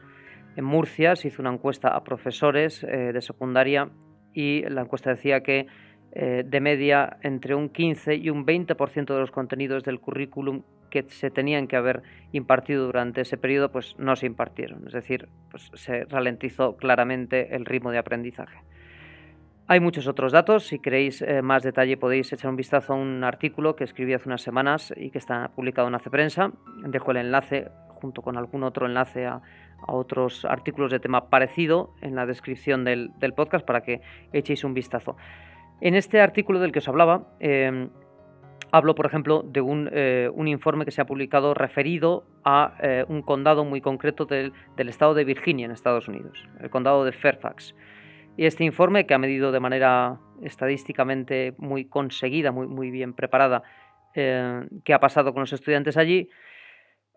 En 0.56 0.64
Murcia 0.64 1.14
se 1.16 1.28
hizo 1.28 1.40
una 1.40 1.52
encuesta 1.52 1.88
a 1.88 2.02
profesores 2.02 2.82
eh, 2.82 3.12
de 3.12 3.20
secundaria 3.20 3.90
y 4.34 4.62
la 4.68 4.82
encuesta 4.82 5.10
decía 5.10 5.42
que 5.42 5.66
eh, 6.12 6.42
de 6.44 6.60
media 6.60 7.18
entre 7.22 7.54
un 7.54 7.68
15 7.68 8.16
y 8.16 8.30
un 8.30 8.46
20% 8.46 9.06
de 9.06 9.20
los 9.20 9.30
contenidos 9.30 9.84
del 9.84 10.00
currículum 10.00 10.62
que 10.90 11.04
se 11.08 11.30
tenían 11.30 11.68
que 11.68 11.76
haber 11.76 12.02
impartido 12.32 12.86
durante 12.86 13.20
ese 13.20 13.36
periodo 13.36 13.70
pues 13.70 13.94
no 13.98 14.16
se 14.16 14.26
impartieron, 14.26 14.86
es 14.86 14.94
decir, 14.94 15.28
pues 15.50 15.70
se 15.74 16.04
ralentizó 16.06 16.76
claramente 16.76 17.54
el 17.54 17.66
ritmo 17.66 17.90
de 17.90 17.98
aprendizaje. 17.98 18.58
Hay 19.70 19.80
muchos 19.80 20.06
otros 20.06 20.32
datos, 20.32 20.66
si 20.66 20.78
queréis 20.78 21.20
eh, 21.20 21.42
más 21.42 21.62
detalle 21.62 21.98
podéis 21.98 22.32
echar 22.32 22.48
un 22.48 22.56
vistazo 22.56 22.94
a 22.94 22.96
un 22.96 23.22
artículo 23.22 23.76
que 23.76 23.84
escribí 23.84 24.14
hace 24.14 24.26
unas 24.26 24.40
semanas 24.40 24.94
y 24.96 25.10
que 25.10 25.18
está 25.18 25.50
publicado 25.54 25.88
en 25.88 25.94
Hace 25.94 26.08
Prensa. 26.08 26.52
Dejo 26.84 27.10
el 27.10 27.18
enlace 27.18 27.68
junto 27.88 28.22
con 28.22 28.38
algún 28.38 28.62
otro 28.62 28.86
enlace 28.86 29.26
a, 29.26 29.42
otros 29.86 30.46
artículos 30.46 30.90
de 30.90 31.00
tema 31.00 31.28
parecido 31.28 31.94
en 32.00 32.16
la 32.16 32.24
descripción 32.24 32.82
del, 32.82 33.12
podcast 33.36 33.66
para 33.66 33.82
que 33.82 34.00
echéis 34.32 34.64
un 34.64 34.72
vistazo. 34.72 35.18
En 35.82 35.94
este 35.94 36.22
artículo 36.22 36.60
del 36.60 36.72
que 36.72 36.78
os 36.78 36.88
hablaba, 36.88 37.28
em, 37.38 37.90
hablo, 38.72 38.94
por 38.94 39.04
ejemplo, 39.04 39.42
de 39.42 39.60
un, 39.60 39.90
eh, 39.92 40.30
un, 40.32 40.48
informe 40.48 40.86
que 40.86 40.92
se 40.92 41.02
ha 41.02 41.04
publicado 41.04 41.52
referido 41.52 42.24
a 42.42 42.74
eh, 42.80 43.04
un 43.06 43.20
condado 43.20 43.66
muy 43.66 43.82
concreto 43.82 44.24
del, 44.24 44.54
del, 44.76 44.88
estado 44.88 45.12
de 45.12 45.24
Virginia, 45.24 45.66
en 45.66 45.72
Estados 45.72 46.08
Unidos, 46.08 46.48
el 46.58 46.70
condado 46.70 47.04
de 47.04 47.12
Fairfax. 47.12 47.74
Y 48.38 48.46
este 48.46 48.64
informe, 48.64 49.04
que 49.04 49.14
ha 49.14 49.18
medido 49.18 49.52
de 49.52 49.58
manera 49.58 50.20
estadísticamente 50.42 51.54
muy 51.58 51.86
conseguida, 51.86 52.52
muy, 52.52 52.68
muy 52.68 52.90
bien 52.90 53.12
preparada, 53.12 53.64
eh, 54.14 54.64
qué 54.84 54.94
ha 54.94 55.00
pasado 55.00 55.34
con 55.34 55.40
los 55.40 55.52
estudiantes 55.52 55.96
allí, 55.96 56.30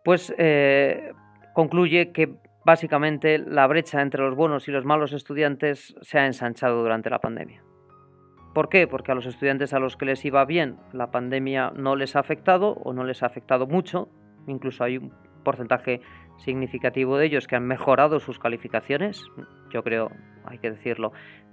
pues 0.04 0.34
concluye 1.54 2.12
que 2.12 2.38
básicamente 2.66 3.38
la 3.38 3.68
brecha 3.68 4.01
entre 4.01 4.24
los 4.24 4.36
buenos 4.36 4.68
y 4.68 4.72
los 4.72 4.84
malos 4.84 5.13
estudiantes 5.13 5.96
se 6.01 6.18
ha 6.18 6.25
ensanchado 6.25 6.82
durante 6.82 7.12
la 7.12 7.20
pandemia. 7.20 7.63
¿Por 8.56 8.68
qué? 8.68 8.88
Porque 8.88 9.12
a 9.12 9.16
los 9.16 9.28
estudiantes 9.28 9.74
a 9.74 9.80
los 9.80 9.98
que 9.98 10.06
les 10.06 10.25
iba 10.25 10.44
bien 10.46 10.78
la 10.92 11.12
pandemia 11.12 11.72
no 11.75 11.96
les 11.96 12.16
ha 12.16 12.20
afectado 12.20 12.74
o 12.84 12.94
no 12.94 13.04
les 13.04 13.22
ha 13.22 13.28
afectado 13.28 13.68
mucho, 13.68 14.10
incluso 14.48 14.84
hay 14.84 14.98
un 14.98 15.13
porcentaje 15.44 16.01
significativo 16.43 17.17
de 17.17 17.25
ellos 17.25 17.48
que 17.48 17.55
han 17.55 17.65
mejorado 17.65 18.19
sus 18.19 18.39
calificaciones. 18.39 19.24
Yo 19.71 19.83
creo, 19.83 20.12
hay 20.45 20.57
que 20.57 20.71
decirlo, 20.71 21.12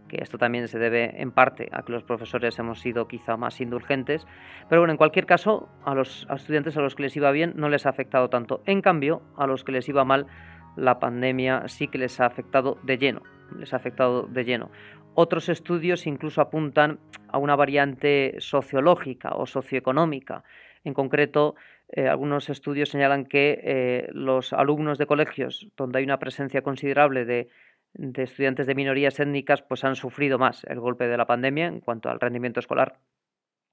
que 0.09 0.23
esto 0.23 0.39
también 0.39 0.67
se 0.69 0.79
debe 0.79 1.21
en 1.21 1.31
parte 1.31 1.69
a 1.73 1.83
que 1.83 1.93
los 1.93 2.03
profesores 2.03 2.59
hemos 2.59 2.81
sido 2.81 3.07
quizá 3.07 3.37
más 3.37 3.61
indulgentes. 3.61 4.27
Pero 4.69 4.81
bueno, 4.81 4.93
en 4.93 4.97
cualquier 4.97 5.27
caso, 5.27 5.69
a 5.85 5.95
los 5.95 6.27
estudiantes 6.35 6.77
a 6.77 6.81
los 6.81 6.95
que 6.95 7.05
les 7.05 7.17
iba 7.17 7.31
bien 7.31 7.53
no 7.57 7.69
les 7.69 7.87
ha 7.87 7.91
afectado 7.91 8.29
tanto. 8.29 8.63
En 8.67 8.81
cambio, 8.81 9.23
a 9.37 9.47
los 9.47 9.63
que 9.63 9.73
les 9.73 9.89
iba 9.89 10.05
mal, 10.05 10.27
la 10.77 10.99
pandemia 10.99 11.69
sí 11.69 11.89
que 11.89 11.99
les 11.99 12.21
ha 12.21 12.27
afectado 12.27 12.79
de 12.83 12.99
lleno. 12.99 13.23
Les 13.57 13.73
ha 13.73 13.77
afectado 13.77 14.23
de 14.23 14.45
lleno. 14.45 14.71
Otros 15.15 15.49
estudios 15.49 16.07
incluso 16.07 16.41
apuntan 16.41 17.01
a 17.29 17.39
una 17.39 17.57
variante 17.57 18.37
sociológica 18.39 19.31
o 19.35 19.47
socioeconómica. 19.47 20.45
En 20.85 20.95
concreto, 20.95 21.55
eh, 21.89 22.09
algunos 22.09 22.51
estudios 22.51 22.91
señalan 22.91 23.27
que 23.27 23.61
eh, 23.63 24.09
los 24.13 24.53
alumnos 24.53 24.99
de 24.99 25.07
colegios 25.07 25.69
donde 25.77 25.99
hay 25.99 26.05
una 26.05 26.19
presencia 26.19 26.63
considerable 26.63 27.25
de, 27.25 27.49
de, 27.95 28.23
estudiantes 28.23 28.67
de 28.67 28.75
minorías 28.75 29.19
étnicas 29.21 29.63
pues 29.63 29.85
han 29.85 29.97
sufrido 29.97 30.39
más 30.39 30.65
el 30.65 30.81
golpe 30.81 31.09
de 31.09 31.17
la 31.17 31.27
pandemia 31.27 31.67
en 31.67 31.81
cuanto 31.81 32.11
al 32.11 32.21
rendimiento 32.21 32.61
escolar. 32.61 32.99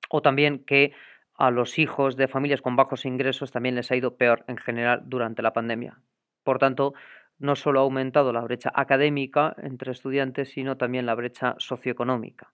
O 0.09 0.21
también 0.21 0.63
que 0.65 0.93
a 1.37 1.51
los 1.51 1.77
hijos 1.79 2.15
de 2.15 2.27
familias 2.27 2.61
con 2.61 2.75
bajos 2.75 3.05
ingresos 3.05 3.51
también 3.51 3.75
les 3.75 3.91
ha 3.91 3.95
ido 3.95 4.15
peor 4.15 4.45
en 4.47 4.57
general 4.57 5.03
durante 5.05 5.41
la 5.41 5.53
pandemia. 5.53 5.99
Por 6.43 6.59
tanto, 6.59 6.93
no 7.37 7.55
solo 7.55 7.79
ha 7.79 7.83
aumentado 7.83 8.31
la 8.31 8.41
brecha 8.41 8.71
académica 8.73 9.55
entre 9.61 9.91
estudiantes, 9.91 10.49
sino 10.49 10.77
también 10.77 11.05
la 11.05 11.15
brecha 11.15 11.55
socioeconómica. 11.57 12.53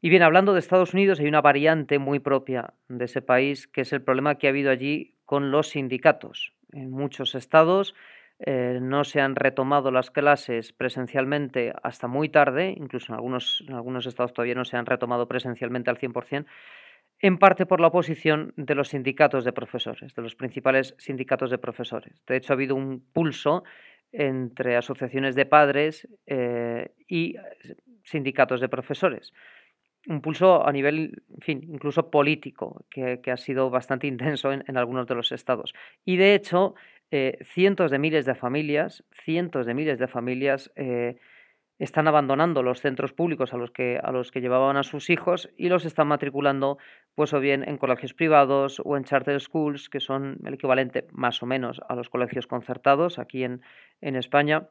Y 0.00 0.10
bien, 0.10 0.22
hablando 0.22 0.52
de 0.52 0.60
Estados 0.60 0.94
Unidos, 0.94 1.18
hay 1.18 1.26
una 1.26 1.40
variante 1.40 1.98
muy 1.98 2.20
propia 2.20 2.74
de 2.88 3.04
ese 3.06 3.20
país, 3.20 3.66
que 3.66 3.80
es 3.80 3.92
el 3.92 4.02
problema 4.02 4.36
que 4.36 4.46
ha 4.46 4.50
habido 4.50 4.70
allí 4.70 5.14
con 5.24 5.50
los 5.50 5.70
sindicatos. 5.70 6.52
En 6.72 6.90
muchos 6.90 7.34
estados 7.34 7.94
eh, 8.38 8.78
no 8.80 9.02
se 9.02 9.20
han 9.20 9.34
retomado 9.34 9.90
las 9.90 10.12
clases 10.12 10.72
presencialmente 10.72 11.72
hasta 11.82 12.06
muy 12.06 12.28
tarde, 12.28 12.74
incluso 12.76 13.12
en 13.12 13.16
algunos, 13.16 13.64
algunos 13.68 14.06
estados 14.06 14.32
todavía 14.32 14.54
no 14.54 14.64
se 14.64 14.76
han 14.76 14.86
retomado 14.86 15.26
presencialmente 15.26 15.90
al 15.90 15.98
100%, 15.98 16.46
en 17.20 17.38
parte 17.38 17.66
por 17.66 17.80
la 17.80 17.88
oposición 17.88 18.52
de 18.56 18.76
los 18.76 18.90
sindicatos 18.90 19.44
de 19.44 19.52
profesores, 19.52 20.14
de 20.14 20.22
los 20.22 20.36
principales 20.36 20.94
sindicatos 20.98 21.50
de 21.50 21.58
profesores. 21.58 22.22
De 22.28 22.36
hecho, 22.36 22.52
ha 22.52 22.54
habido 22.54 22.76
un 22.76 23.00
pulso 23.12 23.64
entre 24.12 24.76
asociaciones 24.76 25.34
de 25.34 25.44
padres 25.44 26.06
eh, 26.26 26.92
y 27.08 27.34
sindicatos 28.04 28.60
de 28.60 28.68
profesores. 28.68 29.32
Un 30.08 30.22
pulso 30.22 30.66
a 30.66 30.72
nivel, 30.72 31.22
en 31.34 31.40
fin, 31.40 31.60
incluso 31.68 32.10
político, 32.10 32.86
que, 32.90 33.20
ha 33.30 33.36
sido 33.36 33.68
bastante 33.68 34.06
intenso 34.06 34.50
en, 34.52 34.76
algunos 34.76 35.06
de 35.06 35.14
los 35.14 35.32
estados. 35.32 35.74
Y 36.04 36.16
de 36.16 36.34
hecho, 36.34 36.74
eh, 37.10 37.38
cientos 37.44 37.90
de 37.90 37.98
miles 37.98 38.24
de 38.24 38.34
familias, 38.34 39.04
cientos 39.24 39.66
de 39.66 39.74
miles 39.74 39.98
de 39.98 40.08
familias 40.08 40.72
eh, 40.76 41.16
están 41.78 42.08
abandonando 42.08 42.62
los 42.62 42.80
centros 42.80 43.12
públicos 43.12 43.52
a 43.52 43.58
los 43.58 43.70
que, 43.70 44.00
a 44.02 44.10
los 44.10 44.30
que 44.32 44.40
llevaban 44.40 44.76
a 44.78 44.82
sus 44.82 45.10
hijos 45.10 45.50
y 45.56 45.68
los 45.68 45.84
están 45.84 46.08
matriculando 46.08 46.78
pues 47.14 47.32
o 47.34 47.40
bien 47.40 47.68
en 47.68 47.76
colegios 47.76 48.14
privados 48.14 48.80
o 48.84 48.96
en 48.96 49.04
charter 49.04 49.40
schools, 49.40 49.88
que 49.88 50.00
son 50.00 50.38
el 50.44 50.54
equivalente 50.54 51.06
más 51.12 51.42
o 51.42 51.46
menos 51.46 51.80
a 51.88 51.94
los 51.94 52.08
colegios 52.08 52.46
concertados 52.46 53.18
aquí 53.18 53.44
en, 53.44 53.60
en 54.00 54.16
España. 54.16 54.68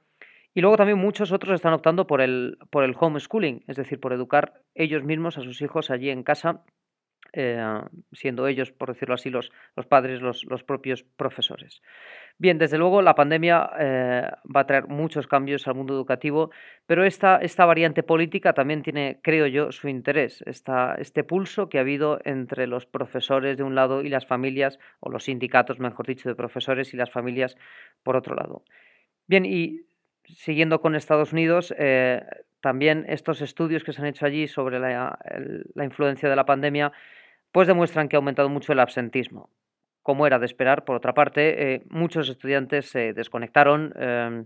Y 0.53 0.61
luego 0.61 0.77
también 0.77 0.97
muchos 0.97 1.31
otros 1.31 1.55
están 1.55 1.73
optando 1.73 2.07
por 2.07 2.21
el, 2.21 2.57
por 2.69 2.83
el 2.83 2.95
homeschooling, 2.99 3.63
es 3.67 3.75
decir, 3.75 3.99
por 3.99 4.13
educar 4.13 4.61
ellos 4.73 5.03
mismos 5.03 5.37
a 5.37 5.41
sus 5.41 5.61
hijos 5.61 5.91
allí 5.91 6.09
en 6.09 6.23
casa 6.23 6.63
eh, 7.33 7.81
siendo 8.13 8.47
ellos, 8.47 8.71
por 8.71 8.89
decirlo 8.89 9.15
así, 9.15 9.29
los, 9.29 9.51
los 9.75 9.85
padres, 9.85 10.21
los, 10.21 10.45
los, 10.45 10.63
propios 10.63 11.03
profesores. 11.03 11.81
Bien, 12.37 12.57
desde 12.57 12.77
luego 12.77 13.01
la 13.01 13.15
pandemia 13.15 13.69
eh, 13.79 14.29
va 14.55 14.61
a 14.61 14.65
traer 14.65 14.87
muchos 14.87 15.27
cambios 15.27 15.67
al 15.67 15.75
mundo 15.75 15.93
educativo, 15.93 16.51
pero 16.85 17.03
esta, 17.03 17.37
esta 17.37 17.65
variante 17.65 18.03
política 18.03 18.53
también 18.53 18.81
tiene, 18.81 19.19
creo 19.21 19.47
yo, 19.47 19.71
su 19.71 19.89
interés, 19.89 20.43
este 20.45 21.23
pulso 21.23 21.69
que 21.69 21.77
ha 21.77 21.81
habido 21.81 22.19
entre 22.23 22.65
los 22.65 22.85
profesores 22.85 23.57
de 23.57 23.63
un 23.63 23.75
lado 23.75 24.03
y 24.03 24.09
las 24.09 24.25
familias, 24.25 24.79
o 24.99 25.09
los 25.09 25.25
sindicatos, 25.25 25.79
mejor 25.79 26.07
dicho, 26.07 26.29
de 26.29 26.35
profesores 26.35 26.93
y 26.93 26.97
las 26.97 27.11
familias 27.11 27.57
por 28.03 28.15
otro 28.15 28.35
lado. 28.35 28.63
Bien, 29.27 29.45
y 29.45 29.81
siguiendo 30.35 30.81
con 30.81 30.95
Estados 30.95 31.33
Unidos, 31.33 31.73
eh, 31.77 32.23
también 32.61 33.05
estos 33.07 33.41
estudios 33.41 33.83
que 33.83 33.93
se 33.93 34.01
han 34.01 34.07
hecho 34.07 34.25
allí 34.25 34.47
sobre 34.47 34.79
la, 34.79 35.17
influencia 35.83 36.29
de 36.29 36.35
la 36.35 36.45
pandemia 36.45 36.91
pues 37.51 37.67
demuestran 37.67 38.09
que 38.09 38.15
ha 38.15 38.19
aumentado 38.19 38.49
mucho 38.49 38.73
el 38.73 38.79
absentismo. 38.79 39.49
Como 40.03 40.27
era 40.27 40.39
de 40.39 40.45
esperar, 40.45 40.85
por 40.85 40.95
otra 40.95 41.13
parte, 41.13 41.75
eh, 41.75 41.83
muchos 41.89 42.29
estudiantes 42.29 42.89
se 42.89 43.13
desconectaron 43.13 43.93
em, 43.97 44.45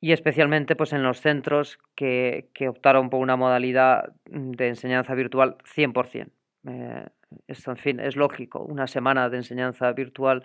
y 0.00 0.12
especialmente 0.12 0.76
pues, 0.76 0.92
en 0.92 1.02
los 1.02 1.20
centros 1.20 1.78
que, 1.94 2.48
optaron 2.68 3.10
por 3.10 3.20
una 3.20 3.36
modalidad 3.36 4.12
de 4.26 4.68
enseñanza 4.68 5.14
virtual 5.14 5.56
100%. 5.64 6.30
Eh, 6.68 7.06
esto, 7.46 7.70
en 7.70 7.76
fin, 7.76 8.00
es 8.00 8.16
lógico. 8.16 8.60
Una 8.60 8.86
semana 8.86 9.28
de 9.28 9.38
enseñanza 9.38 9.92
virtual, 9.92 10.42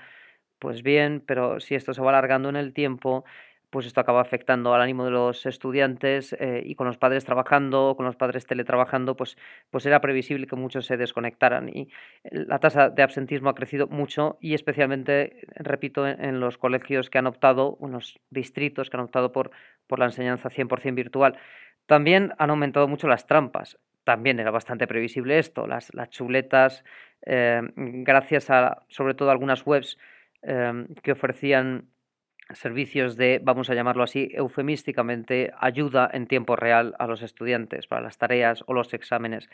pues 0.60 0.84
bien, 0.84 1.24
pero 1.26 1.60
si 1.60 1.76
esto 1.76 1.94
se 1.94 2.02
va 2.02 2.10
alargando 2.10 2.50
en 2.50 2.56
el 2.56 2.74
tiempo, 2.74 3.26
pues 3.70 3.86
esto 3.86 4.02
acaba 4.02 4.22
afectando 4.22 4.74
al 4.74 4.82
ánimo 4.82 5.06
de 5.06 5.12
los 5.12 5.46
estudiantes 5.46 6.34
eh, 6.40 6.62
y 6.66 6.76
con 6.76 6.88
los 6.88 6.98
padres 6.98 7.26
trabajando, 7.26 7.96
con 7.96 8.06
los 8.06 8.16
padres 8.16 8.46
teletrabajando, 8.46 9.16
pues, 9.16 9.38
pues 9.70 9.86
era 9.86 10.02
previsible 10.02 10.48
que 10.48 10.56
muchos 10.56 10.86
se 10.86 10.98
desconectaran 10.98 11.70
y 11.70 11.90
la 12.24 12.60
tasa 12.60 12.90
de 12.90 13.04
absentismo 13.04 13.50
ha 13.50 13.56
crecido 13.56 13.88
mucho 13.88 14.38
y 14.42 14.54
especialmente, 14.54 15.46
repito, 15.56 16.08
en, 16.08 16.40
los 16.40 16.58
colegios 16.58 17.10
que 17.10 17.18
han 17.18 17.28
optado, 17.28 17.78
en 17.82 17.92
los 17.92 18.20
distritos 18.30 18.90
que 18.90 18.98
han 18.98 19.04
optado 19.04 19.32
por, 19.32 19.52
por 19.88 20.00
la 20.00 20.06
enseñanza 20.06 20.50
100% 20.50 20.96
virtual. 20.96 21.38
También 21.86 22.34
han 22.38 22.50
aumentado 22.50 22.88
mucho 22.88 23.08
las 23.08 23.28
trampas. 23.28 23.78
También 24.04 24.40
era 24.40 24.52
bastante 24.52 24.88
previsible 24.88 25.40
esto, 25.40 25.66
las, 25.66 25.94
las 25.94 26.10
chuletas, 26.10 26.84
eh, 27.26 27.62
gracias 27.76 28.50
a 28.52 28.84
sobre 28.88 29.16
todo 29.16 29.32
algunas 29.32 29.66
webs 29.66 29.98
eh, 30.44 30.86
que 31.02 31.14
ofrecían 31.14 31.90
servicios 32.54 33.18
de, 33.18 33.40
vamos 33.44 33.70
a 33.70 33.74
llamarlo 33.74 34.04
así, 34.04 34.30
eufemísticamente, 34.34 35.52
ayuda 35.60 36.10
en 36.14 36.28
tiempo 36.28 36.56
real 36.56 36.96
a 37.00 37.08
los 37.08 37.22
estudiantes 37.22 37.88
para 37.88 38.02
las 38.02 38.18
tareas 38.18 38.64
o 38.68 38.74
los 38.74 38.94
exámenes 38.94 39.50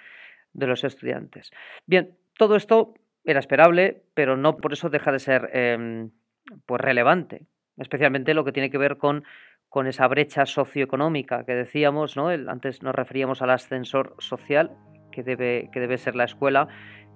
de 0.54 0.68
los 0.68 0.84
estudiantes. 0.84 1.52
Bien, 1.86 2.18
todo 2.38 2.56
esto 2.56 2.94
era 3.24 3.40
esperable, 3.40 4.04
pero 4.14 4.36
no 4.36 4.58
por 4.58 4.74
eso 4.74 4.90
deja 4.90 5.12
de 5.12 5.20
ser 5.20 5.50
em, 5.54 6.12
pues 6.66 6.82
relevante, 6.82 7.46
especialmente 7.78 8.34
lo 8.34 8.44
que 8.44 8.52
tiene 8.52 8.70
que 8.70 8.78
ver 8.78 8.98
con, 8.98 9.24
con 9.70 9.88
esa 9.88 10.08
brecha 10.08 10.46
socioeconómica 10.46 11.46
que 11.46 11.56
decíamos, 11.56 12.18
¿no? 12.18 12.28
antes 12.28 12.84
nos 12.84 12.96
referíamos 12.96 13.42
al 13.42 13.52
ascensor 13.52 14.16
social 14.20 14.72
que 15.12 15.24
debe, 15.24 15.70
que 15.72 15.80
debe 15.80 15.98
ser 15.98 16.16
la 16.16 16.26
escuela 16.26 16.68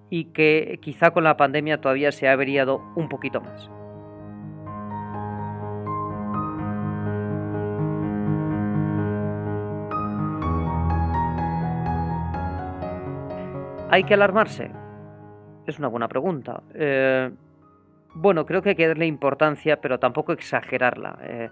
y 0.10 0.32
que 0.32 0.80
quizá 0.82 1.12
con 1.12 1.24
la 1.24 1.38
pandemia 1.38 1.82
todavía 1.82 2.12
se 2.12 2.28
ha 2.28 2.34
averiado 2.34 2.82
un 2.96 3.10
poquito 3.10 3.42
más. 3.42 3.70
¿Hay 13.96 14.04
que 14.04 14.14
alarmarse? 14.14 14.70
Es 15.66 15.80
una 15.80 15.88
buena 15.88 16.10
pregunta. 16.10 16.62
Eh, 16.74 17.32
bueno, 18.14 18.46
creo 18.46 18.62
que 18.62 18.72
hay 18.72 18.76
que 18.76 18.90
darle 18.90 19.06
importancia, 19.06 19.80
pero 19.80 20.00
tampoco 20.00 20.34
exagerarla. 20.34 21.18
Eh, 21.22 21.50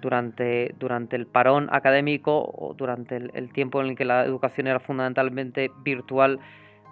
durante, 0.00 0.72
durante 0.78 1.16
el 1.16 1.26
parón 1.26 1.68
académico 1.72 2.44
o 2.44 2.74
durante 2.74 3.16
el, 3.16 3.52
tiempo 3.52 3.80
en 3.80 3.88
el 3.88 3.96
que 3.96 4.04
la 4.04 4.24
educación 4.24 4.68
era 4.68 4.78
fundamentalmente 4.78 5.72
virtual, 5.82 6.38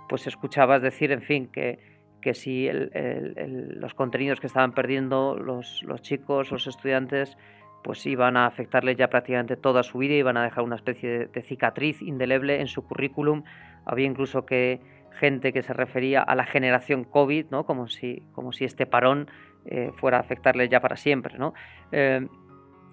pues 0.08 0.26
escuchabas 0.26 0.82
decir, 0.82 1.12
en 1.12 1.22
fin, 1.22 1.46
que, 1.46 1.78
que 2.20 2.34
si 2.34 2.68
los 2.68 3.94
contenidos 3.94 4.40
que 4.40 4.48
estaban 4.48 4.72
perdiendo 4.72 5.36
los, 5.36 5.80
los 5.84 6.02
chicos, 6.02 6.50
los 6.50 6.66
estudiantes, 6.66 7.38
pues 7.82 8.04
iban 8.06 8.36
a 8.36 8.46
afectarle 8.46 8.96
ya 8.96 9.08
prácticamente 9.08 9.56
toda 9.56 9.82
su 9.82 9.98
vida, 9.98 10.14
iban 10.14 10.36
a 10.36 10.42
dejar 10.42 10.64
una 10.64 10.76
especie 10.76 11.28
de, 11.28 11.42
cicatriz 11.42 12.02
indeleble 12.02 12.60
en 12.60 12.66
su 12.66 12.84
currículum. 12.84 13.44
Había 13.88 14.06
incluso 14.06 14.46
que 14.46 14.80
gente 15.18 15.52
que 15.52 15.62
se 15.62 15.72
refería 15.72 16.22
a 16.22 16.34
la 16.34 16.44
generación 16.44 17.04
COVID, 17.04 17.46
¿no? 17.50 17.64
como, 17.64 17.88
si, 17.88 18.22
como 18.32 18.52
si 18.52 18.64
este 18.64 18.86
parón 18.86 19.28
eh, 19.66 19.90
fuera 19.94 20.18
a 20.18 20.20
afectarle 20.20 20.68
ya 20.68 20.80
para 20.80 20.96
siempre. 20.96 21.38
¿no? 21.38 21.54
Eh, 21.90 22.26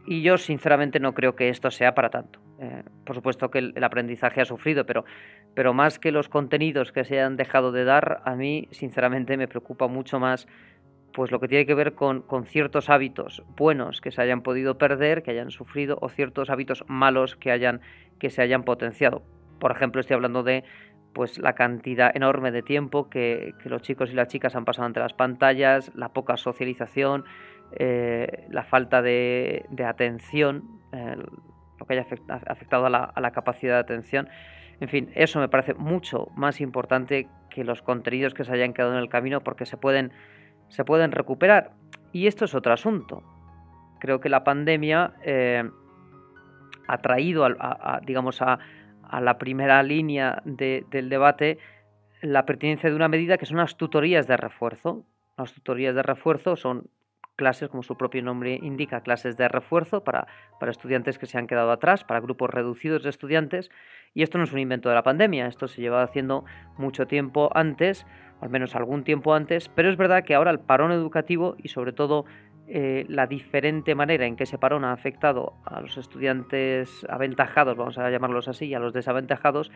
y 0.07 0.21
yo 0.21 0.37
sinceramente 0.37 0.99
no 0.99 1.13
creo 1.13 1.35
que 1.35 1.49
esto 1.49 1.71
sea 1.71 1.95
para 1.95 2.09
tanto. 2.09 2.39
Eh, 2.59 2.83
por 3.05 3.15
supuesto 3.15 3.49
que 3.51 3.59
el, 3.59 3.83
aprendizaje 3.83 4.41
ha 4.41 4.45
sufrido, 4.45 4.85
pero, 4.85 5.03
pero 5.53 5.73
más 5.73 5.99
que 5.99 6.11
los 6.11 6.29
contenidos 6.29 6.91
que 6.91 7.03
se 7.03 7.19
han 7.19 7.37
dejado 7.37 7.71
de 7.71 7.83
dar, 7.83 8.21
a 8.23 8.35
mí 8.35 8.67
sinceramente 8.71 9.37
me 9.37 9.47
preocupa 9.47 9.87
mucho 9.87 10.19
más 10.19 10.47
pues 11.11 11.31
lo 11.31 11.39
que 11.39 11.47
tiene 11.47 11.65
que 11.65 11.73
ver 11.73 11.93
con, 11.93 12.23
con, 12.23 12.45
ciertos 12.45 12.89
hábitos 12.89 13.41
buenos 13.55 14.01
que 14.01 14.11
se 14.11 14.21
hayan 14.21 14.41
podido 14.41 14.77
perder, 14.77 15.23
que 15.23 15.31
hayan 15.31 15.49
sufrido, 15.49 15.97
o 16.01 16.09
ciertos 16.09 16.49
hábitos 16.49 16.83
malos 16.87 17.37
que, 17.37 17.51
hayan, 17.51 17.79
que 18.19 18.29
se 18.29 18.41
hayan 18.41 18.63
potenciado. 18.63 19.23
Por 19.59 19.71
ejemplo, 19.71 20.01
estoy 20.01 20.15
hablando 20.15 20.43
de 20.43 20.63
pues 21.13 21.37
la 21.39 21.53
cantidad 21.53 22.11
enorme 22.13 22.51
de 22.51 22.61
tiempo 22.61 23.09
que, 23.09 23.53
que 23.63 23.69
los 23.69 23.81
chicos 23.81 24.11
y 24.11 24.13
las 24.13 24.27
chicas 24.27 24.55
han 24.55 24.65
pasado 24.65 24.85
ante 24.85 24.99
las 24.99 25.13
pantallas, 25.13 25.91
la 25.95 26.09
poca 26.09 26.35
socialización, 26.35 27.23
eh, 27.77 28.47
la 28.51 28.63
falta 28.63 29.01
de, 29.01 29.65
atención, 29.85 30.63
lo 31.77 31.85
que 31.85 31.93
haya 31.93 32.05
afectado 32.47 32.85
a 32.85 32.89
la, 32.89 33.31
capacidad 33.31 33.73
de 33.73 33.79
atención. 33.79 34.29
En 34.79 34.87
fin, 34.87 35.11
eso 35.15 35.39
me 35.39 35.49
parece 35.49 35.73
mucho 35.73 36.29
más 36.35 36.61
importante 36.61 37.27
que 37.49 37.63
los 37.63 37.81
contenidos 37.81 38.33
que 38.33 38.43
se 38.43 38.53
hayan 38.53 38.73
quedado 38.73 38.93
en 38.93 38.99
el 38.99 39.09
camino 39.09 39.41
porque 39.41 39.65
se 39.65 39.77
pueden, 39.77 40.11
se 40.69 40.85
pueden 40.85 41.11
recuperar. 41.11 41.71
Y 42.13 42.27
esto 42.27 42.45
es 42.45 42.55
otro 42.55 42.73
asunto. 42.73 43.23
Creo 43.99 44.19
que 44.19 44.29
la 44.29 44.43
pandemia 44.43 45.13
eh, 45.23 45.69
ha 46.87 46.97
traído, 46.99 47.45
a, 47.45 47.99
digamos, 48.05 48.41
a, 48.41 48.59
la 49.21 49.37
primera 49.37 49.81
línea 49.83 50.41
del 50.45 51.09
debate 51.09 51.57
la 52.21 52.45
pertinencia 52.45 52.89
de 52.89 52.95
una 52.95 53.07
medida 53.07 53.37
que 53.37 53.45
son 53.45 53.57
las 53.57 53.77
tutorías 53.77 54.27
de 54.27 54.37
refuerzo. 54.37 55.05
Las 55.37 55.53
tutorías 55.53 55.95
de 55.95 56.03
refuerzo 56.03 56.55
son 56.55 56.89
clases, 57.35 57.69
como 57.69 57.83
su 57.83 57.97
propio 57.97 58.23
nombre 58.23 58.59
indica, 58.61 59.01
clases 59.01 59.35
de 59.37 59.47
refuerzo 59.47 60.03
para, 60.03 60.27
para, 60.59 60.71
estudiantes 60.71 61.19
que 61.19 61.25
se 61.25 61.37
han 61.37 61.47
quedado 61.47 61.71
atrás, 61.71 62.03
para 62.03 62.21
grupos 62.21 62.49
reducidos 62.49 63.03
de 63.03 63.09
estudiantes. 63.09 63.69
Y 64.13 64.23
esto 64.23 64.37
no 64.37 64.45
es 64.45 64.53
un 64.53 64.59
invento 64.59 64.89
de 64.89 64.95
la 64.95 65.03
pandemia, 65.03 65.47
esto 65.47 65.67
se 65.67 65.81
lleva 65.81 66.01
haciendo 66.01 66.45
mucho 66.77 67.05
tiempo 67.07 67.49
antes, 67.53 68.05
al 68.39 68.49
menos 68.49 68.75
algún 68.75 69.03
tiempo 69.03 69.33
antes, 69.33 69.69
pero 69.69 69.89
es 69.89 69.97
verdad 69.97 70.23
que 70.23 70.35
ahora 70.35 70.51
el 70.51 70.59
parón 70.59 70.91
educativo 70.91 71.55
y 71.61 71.67
sobre 71.67 71.91
todo 71.91 72.25
eh, 72.67 73.05
la 73.09 73.27
diferente 73.27 73.93
manera 73.95 74.25
en 74.25 74.35
que 74.35 74.43
ese 74.43 74.57
parón 74.57 74.85
ha 74.85 74.91
afectado 74.91 75.53
a 75.65 75.81
los 75.81 75.97
estudiantes 75.97 77.05
aventajados, 77.09 77.77
vamos 77.77 77.97
a 77.97 78.09
llamarlos 78.09 78.47
así, 78.47 78.65
y 78.65 78.73
a 78.73 78.79
los 78.79 78.93
desaventajados, 78.93 79.71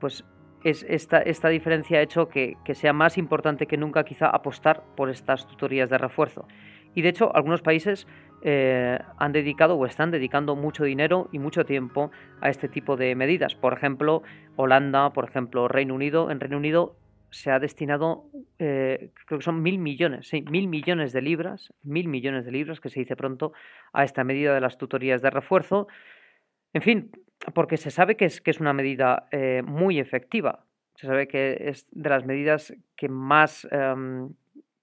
pues 0.00 0.24
es 0.64 0.84
esta, 0.88 1.18
esta 1.18 1.48
diferencia 1.48 1.98
ha 1.98 2.02
hecho 2.02 2.28
que, 2.28 2.56
que 2.64 2.74
sea 2.74 2.92
más 2.92 3.18
importante 3.18 3.66
que 3.66 3.76
nunca 3.76 4.04
quizá 4.04 4.28
apostar 4.30 4.82
por 4.96 5.10
estas 5.10 5.46
tutorías 5.46 5.90
de 5.90 5.98
refuerzo. 5.98 6.48
Y 6.94 7.02
de 7.02 7.10
hecho, 7.10 7.34
algunos 7.34 7.60
países 7.60 8.06
eh, 8.42 8.98
han 9.18 9.32
dedicado 9.32 9.76
o 9.76 9.86
están 9.86 10.10
dedicando 10.10 10.54
mucho 10.54 10.84
dinero 10.84 11.28
y 11.32 11.38
mucho 11.38 11.64
tiempo 11.64 12.10
a 12.40 12.50
este 12.50 12.68
tipo 12.68 12.96
de 12.96 13.14
medidas. 13.14 13.54
Por 13.54 13.72
ejemplo, 13.72 14.22
Holanda, 14.56 15.10
por 15.12 15.24
ejemplo, 15.24 15.66
Reino 15.66 15.94
Unido. 15.94 16.30
En 16.30 16.40
Reino 16.40 16.56
Unido 16.56 16.94
se 17.34 17.50
ha 17.50 17.58
destinado, 17.58 18.30
eh, 18.60 19.10
creo 19.26 19.40
que 19.40 19.44
son 19.44 19.60
mil 19.60 19.78
millones, 19.78 20.28
sí, 20.28 20.42
mil 20.42 20.68
millones 20.68 21.12
de 21.12 21.20
libras, 21.20 21.72
mil 21.82 22.06
millones 22.06 22.44
de 22.44 22.52
libras, 22.52 22.80
que 22.80 22.90
se 22.90 23.00
dice 23.00 23.16
pronto, 23.16 23.52
a 23.92 24.04
esta 24.04 24.22
medida 24.22 24.54
de 24.54 24.60
las 24.60 24.78
tutorías 24.78 25.20
de 25.20 25.30
refuerzo. 25.30 25.88
En 26.72 26.82
fin, 26.82 27.10
porque 27.52 27.76
se 27.76 27.90
sabe 27.90 28.16
que 28.16 28.26
es, 28.26 28.40
que 28.40 28.52
es 28.52 28.60
una 28.60 28.72
medida 28.72 29.26
eh, 29.32 29.62
muy 29.66 29.98
efectiva. 29.98 30.64
Se 30.94 31.08
sabe 31.08 31.26
que 31.26 31.56
es 31.58 31.88
de 31.90 32.08
las 32.08 32.24
medidas 32.24 32.72
que 32.96 33.08
más 33.08 33.66
em, 33.72 34.32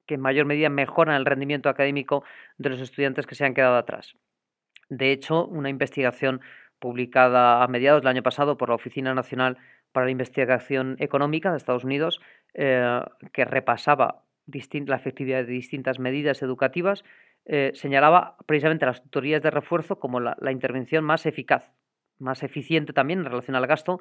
que 0.06 0.16
en 0.16 0.22
mayor 0.22 0.46
medida 0.46 0.68
mejoran 0.68 1.16
el 1.16 1.26
rendimiento 1.26 1.70
académico 1.70 2.26
de 2.58 2.70
los 2.70 2.82
estudiantes 2.82 3.26
que 3.26 3.36
se 3.36 3.46
han 3.46 3.54
quedado 3.54 3.78
atrás. 3.78 4.18
De 4.90 5.14
hecho, 5.14 5.48
una 5.48 5.70
investigación 5.70 6.42
publicada 6.80 7.64
a 7.64 7.68
mediados 7.70 8.02
del 8.02 8.10
año 8.10 8.24
pasado 8.24 8.58
por 8.58 8.68
la 8.68 8.76
Oficina 8.76 9.14
Nacional 9.14 9.58
para 9.92 10.06
la 10.06 10.12
Investigación 10.12 10.96
Económica 11.00 11.52
de 11.52 11.58
Estados 11.58 11.84
Unidos, 11.84 12.20
eh, 12.54 13.02
que 13.34 13.46
repasaba 13.46 14.24
la 14.46 14.96
efectividad 14.96 15.46
de 15.46 15.54
distintas 15.54 16.00
medidas 16.00 16.42
educativas, 16.42 17.04
eh, 17.46 17.72
señalaba 17.74 18.38
precisamente 18.46 18.86
las 18.86 19.02
tutorías 19.02 19.42
de 19.42 19.50
refuerzo 19.50 20.00
como 20.00 20.20
la, 20.20 20.52
intervención 20.52 21.04
más 21.04 21.26
eficaz, 21.26 21.72
más 22.20 22.44
eficiente 22.44 22.94
también 22.94 23.20
en 23.20 23.26
relación 23.26 23.56
al 23.56 23.68
gasto 23.68 24.00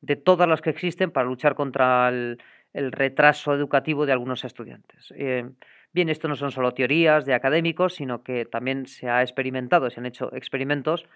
de 0.00 0.16
todas 0.16 0.48
las 0.48 0.60
que 0.60 0.70
existen 0.70 1.10
para 1.10 1.26
luchar 1.26 1.54
contra 1.54 2.08
el, 2.08 2.38
retraso 2.74 3.54
educativo 3.54 4.04
de 4.04 4.12
algunos 4.12 4.44
estudiantes. 4.44 5.14
Eh, 5.16 5.48
bien, 5.92 6.08
esto 6.08 6.26
no 6.26 6.34
son 6.34 6.50
solo 6.50 6.74
teorías 6.74 7.24
de 7.24 7.32
académicos, 7.32 7.94
sino 7.94 8.24
que 8.24 8.44
también 8.44 8.86
se 8.86 9.08
ha 9.08 9.22
experimentado, 9.22 9.88
se 9.90 10.00
han 10.00 10.06
hecho 10.06 10.34
experimentos. 10.34 11.06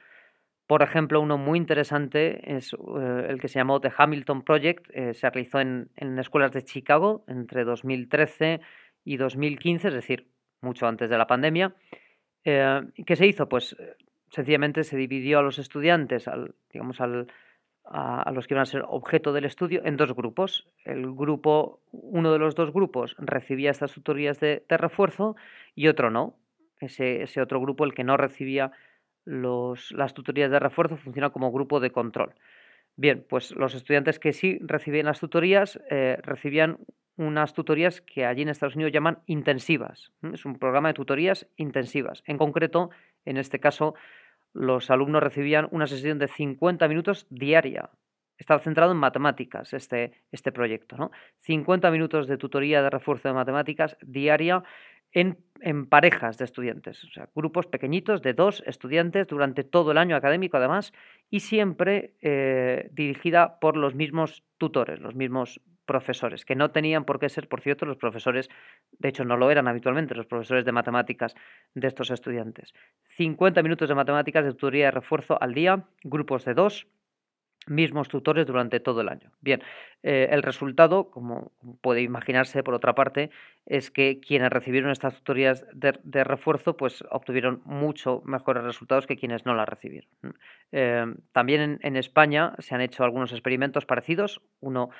Por 0.68 0.82
ejemplo, 0.82 1.20
uno 1.20 1.38
muy 1.38 1.58
interesante 1.58 2.56
es 2.56 2.74
eh, 2.74 3.26
el 3.28 3.40
que 3.40 3.48
se 3.48 3.58
llamó 3.58 3.80
The 3.80 3.90
Hamilton 3.96 4.42
Project, 4.42 4.86
eh, 4.92 5.14
se 5.14 5.28
realizó 5.30 5.60
en, 5.60 5.88
en, 5.96 6.18
escuelas 6.18 6.52
de 6.52 6.62
Chicago 6.62 7.24
entre 7.26 7.64
2013 7.64 8.60
y 9.02 9.16
2015, 9.16 9.88
es 9.88 9.94
decir, 9.94 10.28
mucho 10.60 10.86
antes 10.86 11.08
de 11.08 11.18
la 11.18 11.26
pandemia. 11.26 11.74
¿Qué 12.44 13.16
se 13.16 13.26
hizo? 13.26 13.48
Pues 13.48 13.76
sencillamente 14.30 14.84
se 14.84 14.96
dividió 14.96 15.38
a 15.38 15.42
los 15.42 15.58
estudiantes, 15.58 16.28
al, 16.28 16.54
digamos, 16.70 17.00
al, 17.00 17.28
a, 17.84 18.30
los 18.32 18.46
que 18.46 18.54
iban 18.54 18.62
a 18.62 18.66
ser 18.66 18.84
objeto 18.86 19.32
del 19.32 19.44
estudio 19.44 19.80
en 19.84 19.96
dos 19.96 20.14
grupos. 20.14 20.66
El 20.84 21.14
grupo, 21.14 21.80
uno 21.92 22.32
de 22.32 22.38
los 22.38 22.54
dos 22.54 22.72
grupos 22.72 23.16
recibía 23.18 23.70
estas 23.70 23.92
tutorías 23.92 24.38
de, 24.40 24.62
refuerzo 24.68 25.36
y 25.74 25.88
otro 25.88 26.10
no. 26.10 26.36
Ese, 26.80 27.22
ese, 27.22 27.40
otro 27.40 27.60
grupo, 27.60 27.84
el 27.84 27.94
que 27.94 28.04
no 28.04 28.16
recibía 28.16 28.70
los, 29.28 29.92
las 29.92 30.14
tutorías 30.14 30.50
de 30.50 30.58
refuerzo, 30.58 30.96
funciona 30.96 31.30
como 31.30 31.52
grupo 31.52 31.80
de 31.80 31.90
control. 31.90 32.34
Bien, 32.96 33.24
pues 33.28 33.52
los 33.52 33.74
estudiantes 33.74 34.18
que 34.18 34.32
sí 34.32 34.58
recibían 34.60 35.06
las 35.06 35.20
tutorías 35.20 35.78
eh, 35.90 36.18
recibían 36.22 36.78
unas 37.16 37.52
tutorías 37.52 38.00
que 38.00 38.24
allí 38.24 38.42
en 38.42 38.48
Estados 38.48 38.74
Unidos 38.74 38.92
llaman 38.92 39.18
intensivas. 39.26 40.12
Es 40.32 40.44
un 40.44 40.58
programa 40.58 40.88
de 40.88 40.94
tutorías 40.94 41.46
intensivas. 41.56 42.22
En 42.26 42.38
concreto, 42.38 42.90
en 43.24 43.36
este 43.36 43.60
caso, 43.60 43.94
los 44.54 44.90
alumnos 44.90 45.22
recibían 45.22 45.68
una 45.72 45.86
sesión 45.86 46.18
de 46.18 46.28
50 46.28 46.88
minutos 46.88 47.26
diaria. 47.28 47.90
Estaba 48.38 48.60
centrado 48.60 48.92
en 48.92 48.98
matemáticas 48.98 49.74
este, 49.74 50.12
este 50.32 50.52
proyecto. 50.52 50.96
¿no? 50.96 51.10
50 51.40 51.90
minutos 51.90 52.28
de 52.28 52.38
tutoría 52.38 52.82
de 52.82 52.90
refuerzo 52.90 53.28
de 53.28 53.34
matemáticas 53.34 53.96
diaria 54.00 54.62
en, 55.12 55.36
parejas 55.88 56.38
de 56.38 56.44
estudiantes, 56.44 57.02
o 57.04 57.08
sea, 57.08 57.28
grupos 57.34 57.66
pequeñitos 57.66 58.22
de 58.22 58.32
dos 58.32 58.62
estudiantes 58.66 59.26
durante 59.26 59.64
todo 59.64 59.90
el 59.90 59.98
año 59.98 60.14
académico 60.14 60.56
además 60.56 60.92
y 61.30 61.40
siempre 61.40 62.14
eh, 62.20 62.88
dirigida 62.92 63.58
por 63.58 63.76
los 63.76 63.94
mismos 63.94 64.44
tutores, 64.58 65.00
los 65.00 65.16
mismos 65.16 65.60
profesores, 65.84 66.44
que 66.44 66.54
no 66.54 66.70
tenían 66.70 67.04
por 67.04 67.18
qué 67.18 67.28
ser, 67.28 67.48
por 67.48 67.62
cierto, 67.62 67.86
los 67.86 67.96
profesores, 67.96 68.48
de 68.98 69.08
hecho 69.08 69.24
no 69.24 69.36
lo 69.36 69.50
eran 69.50 69.66
habitualmente, 69.66 70.14
los 70.14 70.26
profesores 70.26 70.64
de 70.64 70.70
matemáticas 70.70 71.34
de 71.74 71.88
estos 71.88 72.10
estudiantes. 72.10 72.74
50 73.16 73.62
minutos 73.62 73.88
de 73.88 73.94
matemáticas 73.94 74.44
de 74.44 74.52
tutoría 74.52 74.86
de 74.86 74.90
refuerzo 74.92 75.42
al 75.42 75.54
día, 75.54 75.84
grupos 76.04 76.44
de 76.44 76.54
dos, 76.54 76.86
mismos 77.68 78.08
tutores 78.08 78.46
durante 78.46 78.80
todo 78.80 79.00
el 79.00 79.08
año. 79.08 79.30
Bien, 79.40 79.62
eh, 80.02 80.28
el 80.30 80.42
resultado, 80.42 81.10
como 81.10 81.52
puede 81.80 82.02
imaginarse 82.02 82.62
por 82.62 82.74
otra 82.74 82.94
parte, 82.94 83.30
es 83.66 83.90
que 83.90 84.20
quienes 84.20 84.50
recibieron 84.50 84.90
estas 84.90 85.16
tutorías 85.16 85.66
de, 85.72 86.24
refuerzo, 86.24 86.76
pues 86.76 87.04
obtuvieron 87.10 87.62
mucho 87.64 88.22
mejores 88.24 88.64
resultados 88.64 89.06
que 89.06 89.16
quienes 89.16 89.44
no 89.44 89.54
las 89.54 89.68
recibieron. 89.68 90.10
Eh, 90.72 91.06
también 91.32 91.78
en, 91.82 91.96
España 91.96 92.54
se 92.58 92.74
han 92.74 92.80
hecho 92.80 93.04
algunos 93.04 93.32
experimentos 93.32 93.86
parecidos, 93.86 94.40
uno 94.60 94.90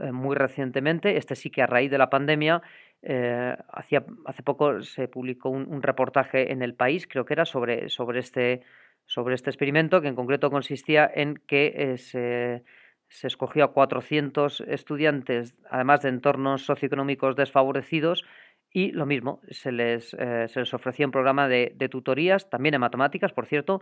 eh, 0.00 0.12
muy 0.12 0.36
recientemente. 0.36 1.16
Este 1.16 1.34
sí 1.34 1.50
que 1.50 1.62
a 1.62 1.66
raíz 1.66 1.90
de 1.90 1.98
la 1.98 2.10
pandemia, 2.10 2.62
eh, 3.02 3.56
hace 3.68 4.42
poco 4.44 4.82
se 4.82 5.08
publicó 5.08 5.50
un, 5.50 5.82
reportaje 5.82 6.52
en 6.52 6.62
El 6.62 6.74
País, 6.74 7.06
creo 7.06 7.24
que 7.24 7.34
era, 7.34 7.44
sobre, 7.44 7.88
sobre, 7.88 8.20
este, 8.20 8.62
sobre 9.08 9.34
este 9.34 9.50
experimento, 9.50 10.00
que 10.00 10.06
en 10.06 10.14
concreto 10.14 10.48
consistía 10.48 11.10
en 11.12 11.34
que 11.34 11.72
eh, 11.74 11.98
se, 11.98 12.62
se, 13.08 13.26
escogió 13.26 13.64
a 13.64 13.72
400 13.72 14.60
estudiantes, 14.68 15.56
además 15.68 16.02
de 16.02 16.10
entornos 16.10 16.64
socioeconómicos 16.64 17.34
desfavorecidos, 17.34 18.24
y 18.70 18.92
lo 18.92 19.06
mismo, 19.06 19.40
se 19.50 19.72
les, 19.72 20.10
se 20.10 20.60
les 20.60 20.74
ofrecía 20.74 21.06
un 21.06 21.12
programa 21.12 21.48
de, 21.48 21.72
de 21.74 21.88
tutorías, 21.88 22.48
también 22.50 22.74
en 22.74 22.82
matemáticas, 22.82 23.32
por 23.32 23.46
cierto, 23.46 23.80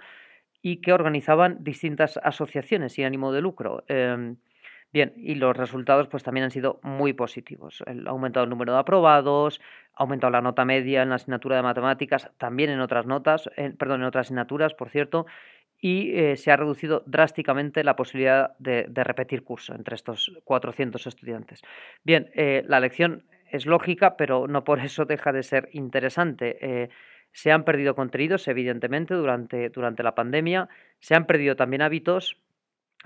y 0.62 0.80
que 0.80 0.92
organizaban 0.94 1.58
distintas 1.62 2.18
asociaciones 2.22 2.94
sin 2.94 3.04
ánimo 3.04 3.32
de 3.32 3.40
lucro. 3.42 3.84
Em, 3.88 4.36
Bien, 4.92 5.12
y 5.16 5.34
los 5.34 5.54
resultados 5.54 6.08
pues 6.08 6.22
también 6.22 6.44
han 6.44 6.50
sido 6.50 6.80
muy 6.82 7.12
positivos. 7.12 7.82
El, 7.86 8.06
ha 8.06 8.12
aumentado 8.12 8.44
el 8.44 8.50
número 8.50 8.72
de 8.72 8.78
aprobados, 8.78 9.60
ha 9.96 10.02
aumentado 10.02 10.30
la 10.30 10.42
nota 10.42 10.64
media 10.64 11.02
en 11.02 11.09
la 11.09 11.16
asignatura 11.16 11.56
de 11.56 11.62
matemáticas, 11.62 12.30
también 12.38 12.70
en 12.70 12.80
otras 12.80 13.06
notas, 13.06 13.50
perdón, 13.78 14.02
en 14.02 14.06
otras 14.06 14.26
asignaturas, 14.26 14.74
por 14.74 14.90
cierto, 14.90 15.26
y 15.80 16.18
eh, 16.18 16.37
se 16.37 16.50
ha 16.50 16.56
reducido 16.56 17.02
drásticamente 17.06 17.85
la 17.85 17.96
posibilidad 17.96 18.56
de, 18.59 18.87
repetir 18.94 19.42
curso 19.42 19.74
entre 19.74 19.94
estos 19.94 20.32
400 20.44 21.06
estudiantes. 21.06 21.62
Bien, 22.02 22.30
eh, 22.35 22.64
la 22.66 22.80
lección 22.80 23.24
es 23.50 23.66
lógica, 23.66 24.16
pero 24.16 24.46
no 24.48 24.64
por 24.64 24.80
eso 24.80 25.04
deja 25.04 25.32
de 25.32 25.42
ser 25.42 25.68
interesante. 25.72 26.59
Eh, 26.61 26.88
se 27.32 27.52
han 27.52 27.64
perdido 27.64 27.94
contenidos, 27.94 28.48
evidentemente, 28.48 29.14
durante, 29.14 29.68
durante 29.68 30.02
la 30.02 30.14
pandemia, 30.14 30.68
se 31.00 31.14
han 31.14 31.26
perdido 31.26 31.56
también 31.56 31.82
hábitos. 31.82 32.40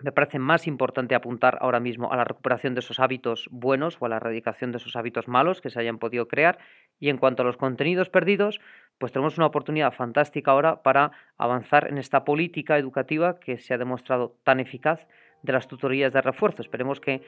Me 0.03 0.12
parece 0.12 0.38
más 0.38 0.66
importante 0.66 1.14
apuntar 1.14 1.59
ahora 1.61 1.81
mismo 1.81 2.12
a 2.12 2.16
la 2.16 2.24
recuperación 2.24 2.74
de 2.74 2.81
esos 2.81 3.00
hábitos 3.00 3.48
buenos 3.50 3.98
o 4.00 4.07
a 4.07 4.09
la 4.09 4.16
erradicación 4.16 4.72
de 4.72 4.79
esos 4.79 4.96
hábitos 4.96 5.29
malos 5.29 5.61
que 5.61 5.68
se 5.68 5.79
hayan 5.79 5.98
podido 5.98 6.26
crear. 6.26 6.59
Y 6.98 7.11
en 7.11 7.18
cuanto 7.18 7.42
a 7.42 7.46
los 7.46 7.57
contenidos 7.57 8.09
perdidos, 8.09 8.61
pues 8.98 9.12
tenemos 9.12 9.37
una 9.37 9.46
oportunidad 9.46 9.92
fantástica 9.92 10.53
ahora 10.53 10.83
para 10.83 11.12
avanzar 11.37 11.88
en 11.88 11.98
esta 11.98 12.24
política 12.24 12.79
educativa 12.79 13.38
que 13.40 13.59
se 13.59 13.74
ha 13.74 13.79
demostrado 13.79 14.37
tan 14.42 14.61
eficaz 14.61 15.07
de 15.42 15.53
las 15.53 15.68
tutorías 15.68 16.12
de 16.12 16.22
refuerzo. 16.22 16.62
Esperemos 16.62 17.00
que, 17.00 17.22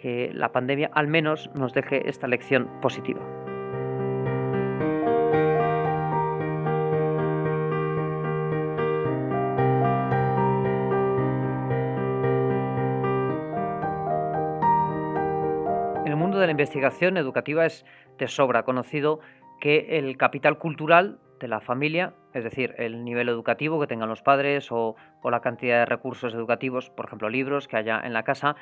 que 0.00 0.30
la 0.32 0.52
pandemia 0.52 0.90
al 0.92 1.08
menos 1.08 1.50
nos 1.54 1.72
deje 1.72 2.08
esta 2.08 2.28
lección 2.28 2.80
positiva. 2.80 3.45
Mundo 16.26 16.40
de 16.40 16.46
la 16.46 16.50
investigación 16.50 17.16
educativa 17.18 17.66
es 17.66 17.84
de 18.18 18.26
sobra 18.26 18.64
conocido 18.64 19.20
que 19.60 19.98
el 19.98 20.16
capital 20.16 20.58
cultural 20.58 21.20
de 21.38 21.46
la 21.46 21.60
familia, 21.60 22.14
es 22.34 22.42
decir, 22.42 22.74
el 22.78 23.04
nivel 23.04 23.28
educativo 23.28 23.78
que 23.78 23.86
tengan 23.86 24.08
los 24.08 24.22
padres 24.22 24.72
o, 24.72 24.96
la 25.22 25.40
cantidad 25.40 25.78
de 25.78 25.86
recursos 25.86 26.34
educativos, 26.34 26.90
por 26.90 27.06
ejemplo, 27.06 27.28
libros 27.28 27.68
que 27.68 27.76
haya 27.76 28.00
en 28.02 28.12
la 28.12 28.24
casa, 28.24 28.56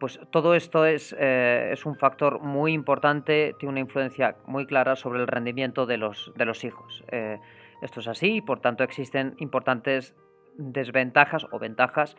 pues 0.00 0.20
todo 0.30 0.54
esto 0.54 0.86
es, 0.86 1.14
eh, 1.18 1.74
un 1.84 1.96
factor 1.96 2.40
muy 2.40 2.72
importante, 2.72 3.54
tiene 3.58 3.72
una 3.72 3.80
influencia 3.80 4.36
muy 4.46 4.64
clara 4.64 4.96
sobre 4.96 5.20
el 5.20 5.26
rendimiento 5.26 5.84
de 5.84 5.98
los, 5.98 6.32
de 6.34 6.46
los 6.46 6.64
hijos. 6.64 7.04
Eh, 7.08 7.38
esto 7.82 8.00
es 8.00 8.08
así 8.08 8.36
y 8.36 8.40
por 8.40 8.60
tanto 8.60 8.84
existen 8.84 9.34
importantes 9.38 10.14
desventajas 10.56 11.46
o 11.50 11.58
ventajas 11.58 12.16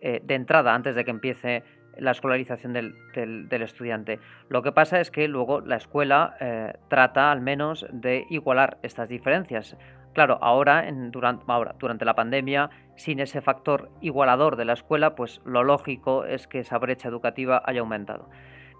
eh, 0.00 0.20
de 0.22 0.34
entrada 0.34 0.72
antes 0.72 0.94
de 0.94 1.04
que 1.04 1.10
empiece 1.10 1.64
la 1.98 2.10
escolarización 2.10 2.72
del, 2.72 3.62
estudiante. 3.62 4.18
Lo 4.48 4.62
que 4.62 4.72
pasa 4.72 5.00
es 5.00 5.10
que 5.10 5.28
luego 5.28 5.60
la 5.60 5.76
escuela 5.76 6.36
eh, 6.40 6.72
trata 6.88 7.30
al 7.32 7.40
menos 7.40 7.86
de 7.90 8.26
igualar 8.30 8.78
estas 8.82 9.08
diferencias. 9.08 9.76
Claro, 10.12 10.38
ahora, 10.40 10.88
en, 10.88 11.10
durante, 11.10 11.44
ahora, 11.46 11.74
durante 11.78 12.04
la 12.04 12.14
pandemia, 12.14 12.70
sin 12.96 13.20
ese 13.20 13.42
factor 13.42 13.90
igualador 14.00 14.56
de 14.56 14.64
la 14.64 14.72
escuela, 14.72 15.14
pues 15.14 15.42
lo 15.44 15.62
lógico 15.62 16.24
es 16.24 16.46
que 16.46 16.60
esa 16.60 16.78
brecha 16.78 17.08
educativa 17.08 17.62
haya 17.66 17.80
aumentado. 17.80 18.28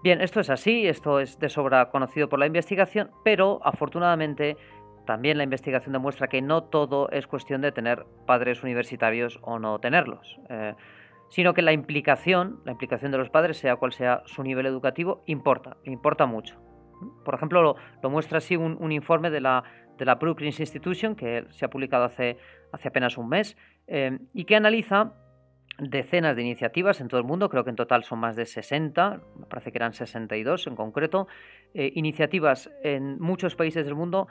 Bien, 0.03 0.21
esto 0.21 0.39
es 0.39 0.49
así, 0.49 0.87
esto 0.87 1.19
es 1.19 1.39
de 1.39 1.49
sobra 1.49 1.89
conocido 1.89 2.29
por 2.29 2.39
la 2.39 2.45
investigación, 2.45 3.11
pero 3.23 3.59
afortunadamente 3.63 4.57
también 5.07 5.37
la 5.37 5.43
investigación 5.43 5.93
demuestra 5.93 6.27
que 6.27 6.41
no 6.41 6.63
todo 6.63 7.09
es 7.09 7.25
cuestión 7.25 7.61
de 7.61 7.71
tener 7.71 8.05
padres 8.27 8.61
universitarios 8.61 9.39
o 9.41 9.57
no 9.57 9.79
tenerlos. 9.79 10.37
Eh, 10.49 10.75
sino 11.29 11.53
que 11.53 11.61
la 11.61 11.73
implicación, 11.73 12.61
la 12.65 12.71
implicación 12.71 13.11
de 13.11 13.17
los 13.17 13.29
padres, 13.29 13.57
sea 13.57 13.75
cual 13.75 13.93
sea 13.93 14.23
su 14.25 14.43
nivel 14.43 14.65
educativo, 14.65 15.23
importa, 15.25 15.77
importa 15.83 16.25
mucho. 16.25 16.61
Por 17.23 17.35
ejemplo, 17.35 17.61
lo, 18.01 18.09
muestra 18.09 18.39
así 18.39 18.55
un, 18.55 18.91
informe 18.91 19.29
de 19.29 19.41
la, 19.41 19.63
Brookings 20.19 20.59
Institution, 20.59 21.15
que 21.15 21.45
se 21.49 21.65
ha 21.65 21.69
publicado 21.69 22.05
hace, 22.05 22.37
hace 22.71 22.87
apenas 22.87 23.17
un 23.17 23.29
mes, 23.29 23.57
eh, 23.87 24.17
y 24.33 24.45
que 24.45 24.55
analiza 24.55 25.13
decenas 25.79 26.35
de 26.35 26.41
iniciativas 26.41 27.01
en 27.01 27.07
todo 27.07 27.19
el 27.19 27.25
mundo, 27.25 27.49
creo 27.49 27.63
que 27.63 27.69
en 27.69 27.75
total 27.75 28.03
son 28.03 28.19
más 28.19 28.35
de 28.35 28.45
60, 28.45 29.21
me 29.39 29.45
parece 29.45 29.71
que 29.71 29.77
eran 29.77 29.93
62 29.93 30.67
en 30.67 30.75
concreto, 30.75 31.27
eh, 31.73 31.91
iniciativas 31.95 32.71
en 32.83 33.19
muchos 33.19 33.55
países 33.55 33.85
del 33.85 33.95
mundo 33.95 34.27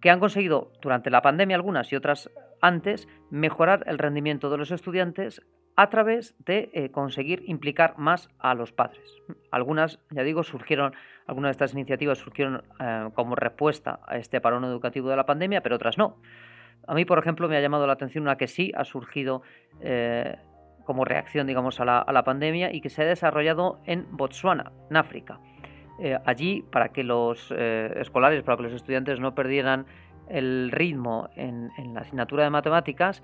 que 0.00 0.10
han 0.10 0.20
conseguido 0.20 0.72
durante 0.80 1.10
la 1.10 1.22
pandemia 1.22 1.56
algunas 1.56 1.92
y 1.92 1.96
otras 1.96 2.30
antes 2.60 3.08
mejorar 3.30 3.84
el 3.86 3.98
rendimiento 3.98 4.48
de 4.48 4.58
los 4.58 4.70
estudiantes 4.70 5.42
a 5.78 5.90
través 5.90 6.34
de 6.44 6.70
eh, 6.72 6.90
conseguir 6.90 7.44
implicar 7.46 7.96
más 7.98 8.28
a 8.40 8.54
los 8.54 8.72
padres. 8.72 9.22
Algunas, 9.52 10.00
ya 10.10 10.24
digo, 10.24 10.42
surgieron, 10.42 10.92
algunas 11.28 11.50
de 11.50 11.52
estas 11.52 11.72
iniciativas 11.72 12.18
surgieron 12.18 12.64
eh, 12.80 13.08
como 13.14 13.36
respuesta 13.36 14.00
a 14.04 14.16
este 14.16 14.40
parón 14.40 14.64
educativo 14.64 15.08
de 15.08 15.14
la 15.14 15.24
pandemia, 15.24 15.60
pero 15.60 15.76
otras 15.76 15.96
no. 15.96 16.16
A 16.88 16.94
mí, 16.94 17.04
por 17.04 17.20
ejemplo, 17.20 17.48
me 17.48 17.56
ha 17.56 17.60
llamado 17.60 17.86
la 17.86 17.92
atención 17.92 18.22
una 18.22 18.36
que 18.36 18.48
sí 18.48 18.72
ha 18.76 18.84
surgido 18.84 19.42
eh, 19.80 20.36
como 20.84 21.04
reacción, 21.04 21.46
digamos, 21.46 21.78
a 21.78 21.84
la, 21.84 22.24
pandemia 22.24 22.74
y 22.74 22.80
que 22.80 22.90
se 22.90 23.02
ha 23.02 23.06
desarrollado 23.06 23.78
en 23.86 24.04
Botswana, 24.10 24.72
en 24.90 24.96
África. 24.96 25.38
allí, 26.24 26.64
para 26.72 26.88
que 26.88 27.04
los 27.04 27.52
escolares, 27.52 28.42
para 28.42 28.56
que 28.56 28.62
los 28.64 28.72
estudiantes 28.72 29.20
no 29.20 29.34
perdieran 29.34 29.86
el 30.28 30.70
ritmo 30.72 31.28
en 31.36 31.70
la 31.94 32.00
asignatura 32.00 32.44
de 32.44 32.50
matemáticas, 32.50 33.22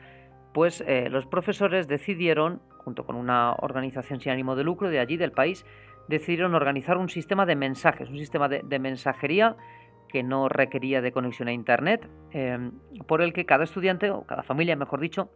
pues 0.54 0.84
eh, 0.86 1.08
los 1.10 1.26
profesores 1.26 1.88
decidieron, 1.88 2.62
junto 2.78 3.04
con 3.04 3.16
una 3.16 3.54
organización 3.54 4.20
sin 4.20 4.30
ánimo 4.30 4.54
de 4.54 4.62
lucro 4.62 4.88
de 4.88 5.00
allí, 5.00 5.16
del 5.16 5.32
país, 5.32 5.66
decidieron 6.08 6.54
organizar 6.54 6.96
un 6.96 7.08
sistema 7.08 7.44
de 7.44 7.56
mensajes, 7.56 8.08
un 8.08 8.18
sistema 8.18 8.48
de, 8.48 8.78
mensajería 8.78 9.56
que 10.08 10.22
no 10.22 10.48
requería 10.48 11.02
de 11.02 11.10
conexión 11.10 11.48
a 11.48 11.52
Internet, 11.52 12.08
em, 12.30 12.70
por 13.08 13.20
el 13.20 13.32
que 13.32 13.44
cada 13.44 13.64
estudiante, 13.64 14.10
o 14.10 14.22
cada 14.22 14.44
familia, 14.44 14.76
mejor 14.76 15.00
dicho, 15.00 15.28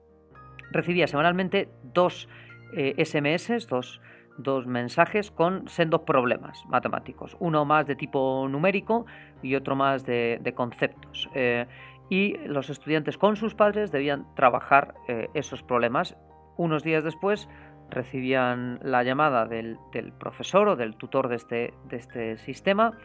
recibía 0.70 1.08
semanalmente 1.08 1.68
dos 1.82 2.28
SMS, 2.72 3.50
eh, 3.50 3.66
dos, 3.68 4.00
dos, 4.36 4.66
mensajes 4.68 5.32
con 5.32 5.66
sendos 5.66 6.02
problemas 6.02 6.64
matemáticos, 6.68 7.36
uno 7.40 7.64
más 7.64 7.88
de 7.88 7.96
tipo 7.96 8.46
numérico 8.48 9.04
y 9.42 9.56
otro 9.56 9.74
más 9.74 10.06
de, 10.06 10.52
conceptos. 10.54 11.28
Eh, 11.34 11.66
y 12.10 12.36
los 12.46 12.70
estudiantes 12.70 13.18
con 13.18 13.36
sus 13.36 13.54
padres 13.54 13.92
debían 13.92 14.26
trabajar 14.34 14.94
eh, 15.08 15.28
esos 15.34 15.62
problemas. 15.62 16.16
Unos 16.56 16.82
días 16.82 17.04
después 17.04 17.48
recibían 17.90 18.78
la 18.82 19.02
llamada 19.02 19.46
del, 19.46 19.78
profesor 20.18 20.68
o 20.68 20.76
del 20.76 20.96
tutor 20.96 21.28
de 21.28 21.36
este, 21.36 21.74
de 21.88 21.96
este 21.96 22.38
sistema 22.38 22.98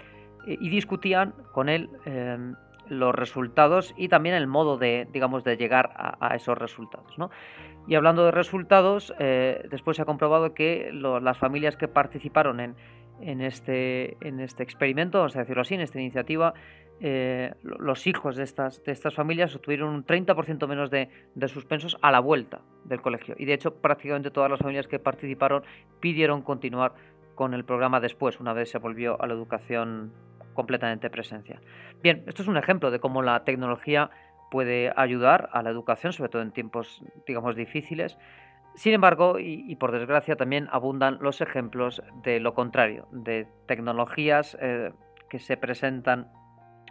eh, 0.48 0.58
y 0.60 0.70
discutían 0.70 1.34
con 1.52 1.70
él 1.70 1.90
em, 2.06 2.56
los 2.88 3.16
resultados 3.16 3.94
y 3.98 4.10
también 4.10 4.36
el 4.36 4.48
modo 4.48 4.78
de, 4.78 5.08
digamos, 5.12 5.44
de 5.44 5.58
llegar 5.58 5.94
a, 5.96 6.36
esos 6.36 6.58
resultados. 6.58 7.16
Y 7.88 7.96
hablando 7.96 8.26
de 8.26 8.32
resultados, 8.32 9.14
eh, 9.20 9.66
después 9.70 9.98
se 9.98 10.04
ha 10.04 10.06
comprobado 10.06 10.54
que 10.54 10.90
las 10.92 11.38
familias 11.38 11.78
que 11.78 11.88
participaron 11.88 12.60
en, 12.60 12.76
en, 13.22 13.42
este, 13.42 14.18
en 14.26 14.40
este 14.40 14.64
experimento, 14.64 15.20
vamos 15.20 15.36
a 15.36 15.40
decirlo 15.40 15.62
así, 15.62 15.76
en 15.76 15.82
esta 15.82 16.00
iniciativa, 16.00 16.54
eh, 17.06 17.54
los 17.64 18.08
hijos 18.08 18.38
de 18.38 18.44
estas, 18.44 18.82
de 18.86 18.94
estas 18.94 19.14
familias 19.14 19.54
obtuvieron 19.54 19.94
un 19.94 20.06
30% 20.06 20.68
menos 20.70 20.90
de, 20.90 21.10
suspensos 21.50 21.98
a 22.02 22.14
la 22.14 22.22
vuelta 22.22 22.62
del 22.86 23.02
colegio. 23.02 23.36
Y 23.38 23.44
de 23.44 23.54
hecho, 23.54 23.76
prácticamente 23.76 24.32
todas 24.32 24.50
las 24.50 24.62
familias 24.62 24.88
que 24.88 25.00
participaron 25.00 25.64
pidieron 26.00 26.42
continuar 26.44 26.94
con 27.36 27.54
el 27.54 27.66
programa 27.66 28.00
después, 28.00 28.40
una 28.40 28.54
vez 28.54 28.70
se 28.70 28.78
volvió 28.78 29.22
a 29.22 29.28
la 29.28 29.34
educación 29.34 30.14
completamente 30.54 31.10
presencial. 31.10 31.60
Bien, 32.02 32.24
esto 32.26 32.42
es 32.42 32.48
un 32.48 32.56
ejemplo 32.56 32.90
de 32.90 33.02
cómo 33.02 33.22
la 33.22 33.44
tecnología 33.44 34.10
puede 34.50 34.94
ayudar 34.96 35.50
a 35.52 35.62
la 35.62 35.72
educación, 35.72 36.14
sobre 36.14 36.30
todo 36.30 36.42
en 36.42 36.52
tiempos, 36.52 37.04
digamos, 37.28 37.58
difíciles. 37.58 38.18
Sin 38.76 38.94
embargo, 38.94 39.40
y, 39.40 39.76
por 39.76 39.92
desgracia, 39.92 40.38
también 40.38 40.70
abundan 40.72 41.18
los 41.20 41.42
ejemplos 41.42 42.02
de 42.24 42.40
lo 42.40 42.54
contrario, 42.54 43.10
de 43.12 43.46
tecnologías 43.66 44.58
eh, 44.62 44.94
que 45.30 45.40
se 45.40 45.58
presentan 45.58 46.32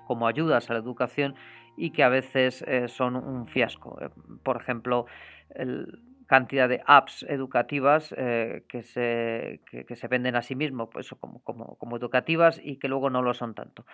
como 0.07 0.27
ayudas 0.27 0.71
a 0.71 0.75
la 0.75 0.81
educación 0.81 1.35
y 1.77 1.91
que 1.91 2.03
a 2.03 2.09
veces 2.09 2.63
eh, 2.67 2.89
son 2.89 3.17
un 3.17 3.47
fiasco. 3.47 3.99
Eh, 4.01 4.11
por 4.43 4.61
ejemplo, 4.61 5.07
el, 5.51 6.01
cantidad 6.27 6.69
de 6.69 6.83
apps 6.87 7.27
educativas 7.29 8.15
eh, 8.17 8.65
que, 8.69 8.83
se, 8.83 9.61
que, 9.71 9.97
se, 9.97 10.09
venden 10.09 10.35
a 10.35 10.43
sí 10.43 10.55
mismos 10.55 10.89
pues, 10.91 11.11
como, 11.21 11.43
como, 11.43 11.77
como, 11.77 11.97
educativas 11.97 12.59
y 12.63 12.77
que 12.79 12.89
luego 12.89 13.11
no 13.11 13.21
lo 13.21 13.35
son 13.35 13.55
tanto. 13.55 13.85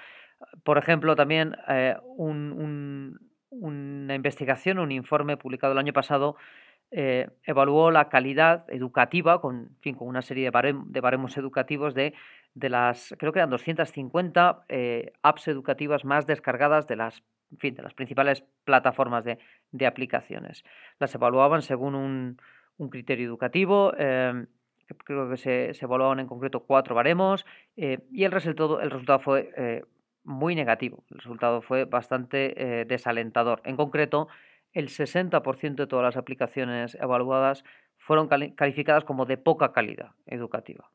Por 0.62 0.78
ejemplo, 0.78 1.16
también 1.16 1.56
un, 2.16 3.18
una 3.50 4.14
investigación, 4.14 4.78
un 4.78 4.92
informe 4.92 5.36
publicado 5.36 5.72
el 5.72 5.78
año 5.78 5.92
pasado, 5.92 6.36
evaluó 6.90 7.90
la 7.90 8.08
calidad 8.08 8.64
educativa 8.68 9.40
con, 9.40 9.76
fin, 9.80 9.94
con 9.94 10.08
una 10.08 10.22
serie 10.22 10.50
de, 10.50 10.74
de 10.86 11.00
baremos 11.00 11.36
educativos 11.36 11.94
de 11.94 12.14
de 12.58 12.68
las, 12.68 13.14
creo 13.18 13.32
que 13.32 13.38
eran 13.38 13.50
250 13.50 14.64
eh, 14.68 15.12
apps 15.22 15.48
educativas 15.48 16.04
más 16.04 16.26
descargadas 16.26 16.86
de 16.86 16.96
las, 16.96 17.22
fin, 17.58 17.74
de 17.74 17.82
las 17.82 17.94
principales 17.94 18.44
plataformas 18.64 19.24
de, 19.24 19.86
aplicaciones. 19.86 20.64
Las 20.98 21.14
evaluaban 21.14 21.62
según 21.62 21.94
un, 21.94 22.36
criterio 22.90 23.26
educativo, 23.26 23.92
em, 23.96 24.46
creo 25.04 25.28
que 25.28 25.36
se, 25.36 25.70
evaluaban 25.80 26.20
en 26.20 26.26
concreto 26.26 26.64
cuatro 26.64 26.94
baremos, 26.94 27.46
eh, 27.76 27.98
y 28.10 28.24
el 28.24 28.32
resultado, 28.32 28.80
el 28.80 28.90
resultado 28.90 29.18
fue 29.20 29.52
eh, 29.56 29.82
muy 30.24 30.54
negativo, 30.54 31.04
el 31.10 31.18
resultado 31.18 31.60
fue 31.62 31.84
bastante 31.84 32.84
desalentador. 32.86 33.62
En 33.64 33.76
concreto, 33.76 34.28
el 34.72 34.88
60% 34.88 35.76
de 35.76 35.86
todas 35.86 36.04
las 36.04 36.16
aplicaciones 36.16 36.94
evaluadas 36.96 37.64
fueron 37.96 38.28
calificadas 38.28 39.04
como 39.04 39.26
de 39.26 39.36
poca 39.36 39.72
calidad 39.72 40.12
educativa. 40.26 40.90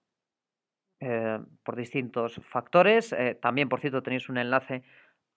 por 1.63 1.75
distintos 1.75 2.39
factores. 2.45 3.13
también, 3.41 3.67
por 3.67 3.81
cierto, 3.81 4.01
tenéis 4.01 4.29
un 4.29 4.37
enlace 4.37 4.83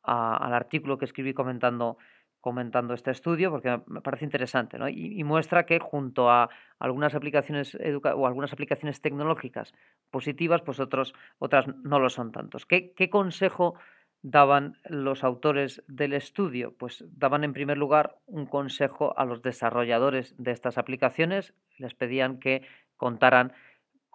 al 0.03 0.55
artículo 0.55 0.96
que 0.96 1.07
escribí 1.07 1.35
comentando 1.35 1.99
comentando 2.46 2.94
este 2.94 3.11
estudio 3.11 3.51
porque 3.51 3.81
me 3.88 4.01
parece 4.01 4.25
interesante 4.25 4.79
y, 4.92 5.25
muestra 5.25 5.66
que 5.66 5.81
junto 5.81 6.31
a 6.31 6.49
algunas 6.79 7.12
aplicaciones 7.16 7.77
o 8.14 8.25
algunas 8.25 8.53
aplicaciones 8.53 9.01
tecnológicas 9.01 9.75
positivas, 10.12 10.62
pues 10.62 10.79
otros, 10.79 11.12
otras 11.40 11.66
no 11.83 11.99
lo 11.99 12.09
son 12.09 12.31
tantos. 12.31 12.64
¿Qué, 12.64 12.92
¿Qué, 12.94 13.11
consejo 13.11 13.75
daban 14.22 14.79
los 14.85 15.24
autores 15.24 15.83
del 15.87 16.12
estudio? 16.12 16.74
Pues 16.76 17.05
daban 17.09 17.44
en 17.44 17.52
primer 17.52 17.79
lugar 17.79 18.16
un 18.26 18.46
consejo 18.46 19.18
a 19.18 19.24
los 19.24 19.42
desarrolladores 19.42 20.35
de 20.38 20.52
estas 20.52 20.79
aplicaciones, 20.79 21.55
les 21.79 21.94
pedían 21.94 22.38
que 22.38 22.62
contaran 22.96 23.52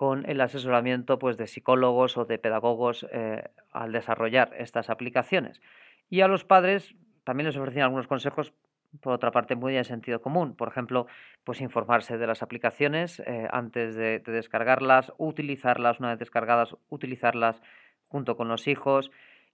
con 0.01 0.27
el 0.27 0.41
asesoramiento 0.41 1.19
pues, 1.19 1.37
de 1.37 1.45
psicólogos 1.45 2.17
o 2.17 2.25
de 2.25 2.39
pedagogos 2.39 3.05
eh, 3.11 3.43
al 3.71 3.91
desarrollar 3.91 4.51
estas 4.57 4.89
aplicaciones. 4.89 5.61
Y 6.09 6.21
a 6.21 6.27
los 6.27 6.43
padres 6.43 6.95
también 7.23 7.45
les 7.45 7.55
ofrecían 7.55 7.85
algunos 7.85 8.07
consejos, 8.07 8.51
por 8.99 9.13
otra 9.13 9.29
parte, 9.29 9.55
muy 9.55 9.77
en 9.77 9.85
sentido 9.85 10.19
común. 10.19 10.55
Por 10.55 10.69
ejemplo, 10.69 11.05
pues 11.43 11.61
informarse 11.61 12.17
de 12.17 12.25
las 12.25 12.41
aplicaciones 12.41 13.19
eh, 13.19 13.47
antes 13.51 13.95
de, 13.95 14.19
descargarlas, 14.25 15.13
utilizarlas 15.19 15.99
una 15.99 16.09
vez 16.09 16.17
descargadas, 16.19 16.75
utilizarlas 16.89 17.61
junto 18.07 18.35
con 18.35 18.47
los 18.47 18.67
hijos. 18.67 19.11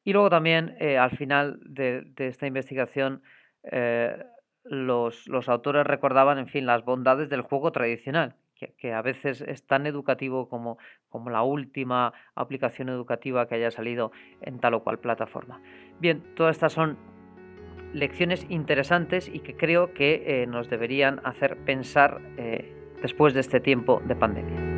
Y 0.08 0.14
luego 0.14 0.30
también, 0.30 0.78
eh, 0.80 0.98
al 0.98 1.12
final 1.12 1.60
de, 1.66 2.14
esta 2.16 2.48
investigación, 2.48 3.22
eh, 3.64 4.24
los, 4.64 5.28
autores 5.50 5.86
recordaban, 5.86 6.38
en 6.38 6.48
fin, 6.48 6.66
las 6.66 6.86
bondades 6.86 7.28
del 7.28 7.42
juego 7.42 7.74
tradicional, 7.74 8.38
que, 8.56 8.94
a 8.94 9.02
veces 9.02 9.42
es 9.42 9.68
tan 9.68 9.86
educativo 9.86 10.48
como, 10.48 10.78
como 11.10 11.30
la 11.30 11.44
última 11.44 12.14
aplicación 12.36 12.88
educativa 12.88 13.50
que 13.50 13.56
haya 13.56 13.70
salido 13.70 14.14
en 14.40 14.60
tal 14.60 14.76
o 14.76 14.80
cual 14.82 14.98
plataforma. 15.00 15.60
Bien, 16.00 16.24
todas 16.38 16.56
estas 16.56 16.72
son 16.72 16.98
lecciones 17.92 18.46
interesantes 18.48 19.28
y 19.28 19.40
que 19.42 19.58
creo 19.58 19.94
que 19.94 20.24
eh, 20.26 20.48
nos 20.48 20.70
deberían 20.70 21.20
hacer 21.26 21.58
pensar 21.66 22.22
después 23.02 23.34
de 23.34 23.42
este 23.42 23.60
tiempo 23.60 24.02
de 24.06 24.16
pandemia. 24.16 24.77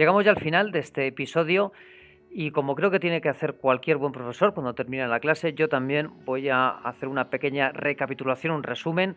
Llegamos 0.00 0.24
ya 0.24 0.30
al 0.30 0.40
final 0.40 0.72
de 0.72 0.78
este 0.78 1.06
episodio 1.08 1.74
y 2.30 2.52
como 2.52 2.74
creo 2.74 2.90
que 2.90 2.98
tiene 2.98 3.20
que 3.20 3.28
hacer 3.28 3.56
cualquier 3.56 3.98
buen 3.98 4.12
profesor 4.12 4.54
cuando 4.54 4.74
termina 4.74 5.06
la 5.06 5.20
clase, 5.20 5.52
yo 5.52 5.68
también 5.68 6.24
voy 6.24 6.48
a 6.48 6.70
hacer 6.70 7.06
una 7.06 7.28
pequeña 7.28 7.70
recapitulación, 7.72 8.54
un 8.54 8.62
resumen 8.62 9.14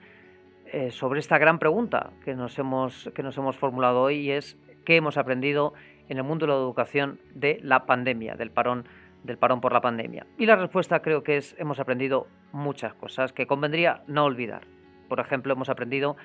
eh, 0.66 0.92
sobre 0.92 1.22
esta 1.22 1.38
gran 1.38 1.58
pregunta 1.58 2.12
que 2.26 2.36
nos, 2.36 2.60
hemos, 2.60 3.10
que 3.16 3.24
nos 3.24 3.38
hemos 3.38 3.56
formulado 3.56 4.02
hoy 4.02 4.16
y 4.16 4.32
es 4.32 4.58
qué 4.84 4.98
hemos 4.98 5.16
aprendido 5.16 5.74
en 6.10 6.18
el 6.18 6.26
mundo 6.26 6.48
de 6.48 6.52
la 6.52 6.58
educación 6.58 7.18
de 7.34 7.62
la 7.64 7.86
pandemia, 7.86 8.36
del 8.36 8.52
parón, 8.52 8.84
del 9.24 9.38
parón 9.38 9.62
por 9.62 9.72
la 9.72 9.80
pandemia. 9.80 10.28
Y 10.38 10.48
la 10.48 10.58
respuesta 10.58 11.02
creo 11.02 11.24
que 11.24 11.38
es 11.38 11.56
hemos 11.60 11.80
aprendido 11.80 12.28
muchas 12.52 12.94
cosas 12.94 13.32
que 13.32 13.48
convendría 13.48 14.04
no 14.08 14.26
olvidar. 14.26 14.64
Por 15.08 15.22
ejemplo, 15.22 15.54
hemos 15.54 15.70
aprendido 15.70 16.18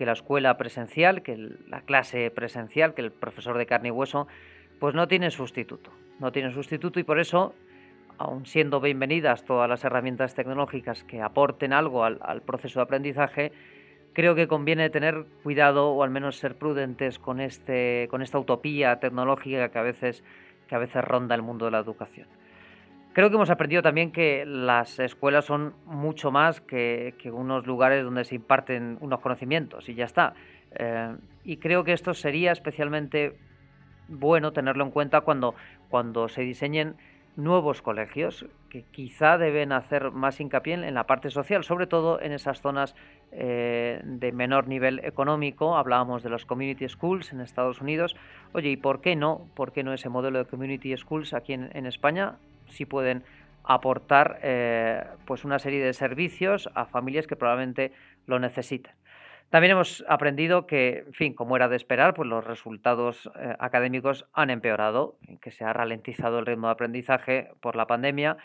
que 0.00 0.06
la 0.06 0.12
escuela 0.12 0.56
presencial, 0.56 1.20
que 1.20 1.36
la 1.68 1.82
clase 1.82 2.30
presencial, 2.30 2.94
que 2.94 3.02
el 3.02 3.12
profesor 3.12 3.58
de 3.58 3.66
carne 3.66 3.88
y 3.88 3.90
hueso, 3.90 4.28
pues 4.78 4.94
no 4.94 5.06
tiene 5.08 5.30
sustituto. 5.30 5.90
No 6.20 6.32
tiene 6.32 6.50
sustituto 6.52 6.98
y 6.98 7.04
por 7.04 7.20
eso, 7.20 7.54
aun 8.16 8.46
siendo 8.46 8.80
bienvenidas 8.80 9.44
todas 9.44 9.68
las 9.68 9.84
herramientas 9.84 10.34
tecnológicas 10.34 11.04
que 11.04 11.20
aporten 11.20 11.74
algo 11.74 12.02
al, 12.02 12.40
proceso 12.46 12.78
de 12.78 12.84
aprendizaje, 12.84 13.52
creo 14.14 14.34
que 14.34 14.48
conviene 14.48 14.88
tener 14.88 15.26
cuidado 15.42 15.90
o 15.90 16.02
al 16.02 16.08
menos 16.08 16.36
ser 16.36 16.54
prudentes 16.56 17.18
con, 17.18 17.38
este, 17.38 18.08
con 18.10 18.22
esta 18.22 18.38
utopía 18.38 19.00
tecnológica 19.00 19.68
que 19.68 19.78
a, 19.78 19.82
veces, 19.82 20.24
que 20.66 20.76
a 20.76 20.78
veces 20.78 21.04
ronda 21.04 21.34
el 21.34 21.42
mundo 21.42 21.66
de 21.66 21.72
la 21.72 21.80
educación. 21.80 22.26
Creo 23.12 23.28
que 23.28 23.36
hemos 23.36 23.50
aprendido 23.50 23.82
también 23.82 24.12
que 24.12 24.44
las 24.46 24.98
escuelas 25.00 25.44
son 25.44 25.74
mucho 25.84 26.30
más 26.30 26.60
que, 26.60 27.14
unos 27.32 27.66
lugares 27.66 28.04
donde 28.04 28.24
se 28.24 28.36
imparten 28.36 28.98
unos 29.00 29.20
conocimientos 29.20 29.88
y 29.88 29.94
ya 29.94 30.04
está. 30.04 30.34
Eh, 30.72 31.16
y 31.42 31.56
creo 31.56 31.82
que 31.82 31.92
esto 31.92 32.14
sería 32.14 32.52
especialmente 32.52 33.36
bueno 34.08 34.52
tenerlo 34.52 34.84
en 34.84 34.90
cuenta 34.90 35.22
cuando, 35.22 35.54
cuando 35.88 36.28
se 36.28 36.42
diseñen 36.42 36.96
nuevos 37.36 37.82
colegios 37.82 38.46
que 38.68 38.82
quizá 38.82 39.38
deben 39.38 39.72
hacer 39.72 40.10
más 40.12 40.40
hincapié 40.40 40.74
en 40.74 40.94
la 40.94 41.04
parte 41.04 41.30
social, 41.30 41.64
sobre 41.64 41.86
todo 41.86 42.20
en 42.20 42.32
esas 42.32 42.60
zonas 42.60 42.94
eh, 43.32 44.00
de 44.04 44.32
menor 44.32 44.68
nivel 44.68 45.00
económico. 45.04 45.76
Hablábamos 45.76 46.22
de 46.22 46.30
los 46.30 46.46
community 46.46 46.88
schools 46.88 47.32
en 47.32 47.40
Estados 47.40 47.80
Unidos. 47.80 48.14
Oye, 48.52 48.70
¿y 48.70 48.76
por 48.76 49.00
qué 49.00 49.16
no? 49.16 49.48
¿Por 49.54 49.72
qué 49.72 49.82
no 49.82 49.92
ese 49.92 50.08
modelo 50.08 50.38
de 50.38 50.44
community 50.44 50.96
schools 50.96 51.34
aquí 51.34 51.54
en, 51.54 51.86
España? 51.86 52.36
Si 52.70 52.86
pueden 52.86 53.24
aportar 53.64 54.40
eh, 54.42 55.04
pues 55.26 55.44
una 55.44 55.58
serie 55.58 55.84
de 55.84 55.92
servicios 55.92 56.68
a 56.74 56.86
familias 56.86 57.26
que 57.26 57.36
probablemente 57.36 57.92
lo 58.26 58.38
necesiten. 58.38 58.94
También 59.50 59.72
hemos 59.72 60.04
aprendido 60.08 60.66
que, 60.66 61.04
en 61.06 61.12
fin, 61.12 61.34
como 61.34 61.56
era 61.56 61.68
de 61.68 61.76
esperar, 61.76 62.14
pues 62.14 62.28
los 62.28 62.44
resultados 62.44 63.28
eh, 63.36 63.56
académicos 63.58 64.26
han 64.32 64.48
empeorado, 64.48 65.18
que 65.40 65.50
se 65.50 65.64
ha 65.64 65.72
ralentizado 65.72 66.38
el 66.38 66.46
ritmo 66.46 66.68
de 66.68 66.72
aprendizaje 66.72 67.50
por 67.60 67.74
la 67.74 67.88
pandemia 67.88 68.36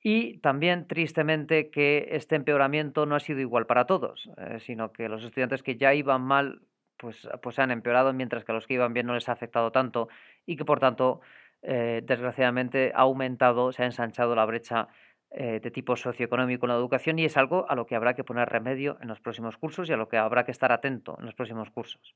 y 0.00 0.38
también, 0.38 0.86
tristemente, 0.86 1.70
que 1.70 2.08
este 2.12 2.36
empeoramiento 2.36 3.04
no 3.04 3.16
ha 3.16 3.20
sido 3.20 3.40
igual 3.40 3.66
para 3.66 3.86
todos, 3.86 4.30
eh, 4.36 4.60
sino 4.60 4.92
que 4.92 5.08
los 5.08 5.24
estudiantes 5.24 5.62
que 5.64 5.76
ya 5.76 5.92
iban 5.92 6.22
mal 6.22 6.60
pues, 6.98 7.28
pues 7.42 7.58
han 7.58 7.72
empeorado, 7.72 8.12
mientras 8.12 8.44
que 8.44 8.52
a 8.52 8.54
los 8.54 8.66
que 8.66 8.74
iban 8.74 8.94
bien 8.94 9.06
no 9.06 9.14
les 9.14 9.28
ha 9.28 9.32
afectado 9.32 9.72
tanto 9.72 10.08
y 10.46 10.56
que, 10.56 10.64
por 10.64 10.78
tanto, 10.78 11.20
eh, 11.66 12.02
desgraciadamente 12.04 12.92
ha 12.94 13.00
aumentado, 13.00 13.72
se 13.72 13.82
ha 13.82 13.86
ensanchado 13.86 14.34
la 14.34 14.44
brecha 14.44 14.88
eh, 15.30 15.60
de 15.60 15.70
tipo 15.70 15.96
socioeconómico 15.96 16.66
en 16.66 16.72
la 16.72 16.76
educación 16.76 17.18
y 17.18 17.24
es 17.24 17.36
algo 17.36 17.68
a 17.68 17.74
lo 17.74 17.86
que 17.86 17.96
habrá 17.96 18.14
que 18.14 18.22
poner 18.22 18.48
remedio 18.48 18.98
en 19.00 19.08
los 19.08 19.20
próximos 19.20 19.56
cursos 19.56 19.88
y 19.88 19.92
a 19.92 19.96
lo 19.96 20.08
que 20.08 20.18
habrá 20.18 20.44
que 20.44 20.52
estar 20.52 20.70
atento 20.72 21.16
en 21.18 21.24
los 21.24 21.34
próximos 21.34 21.70
cursos. 21.70 22.14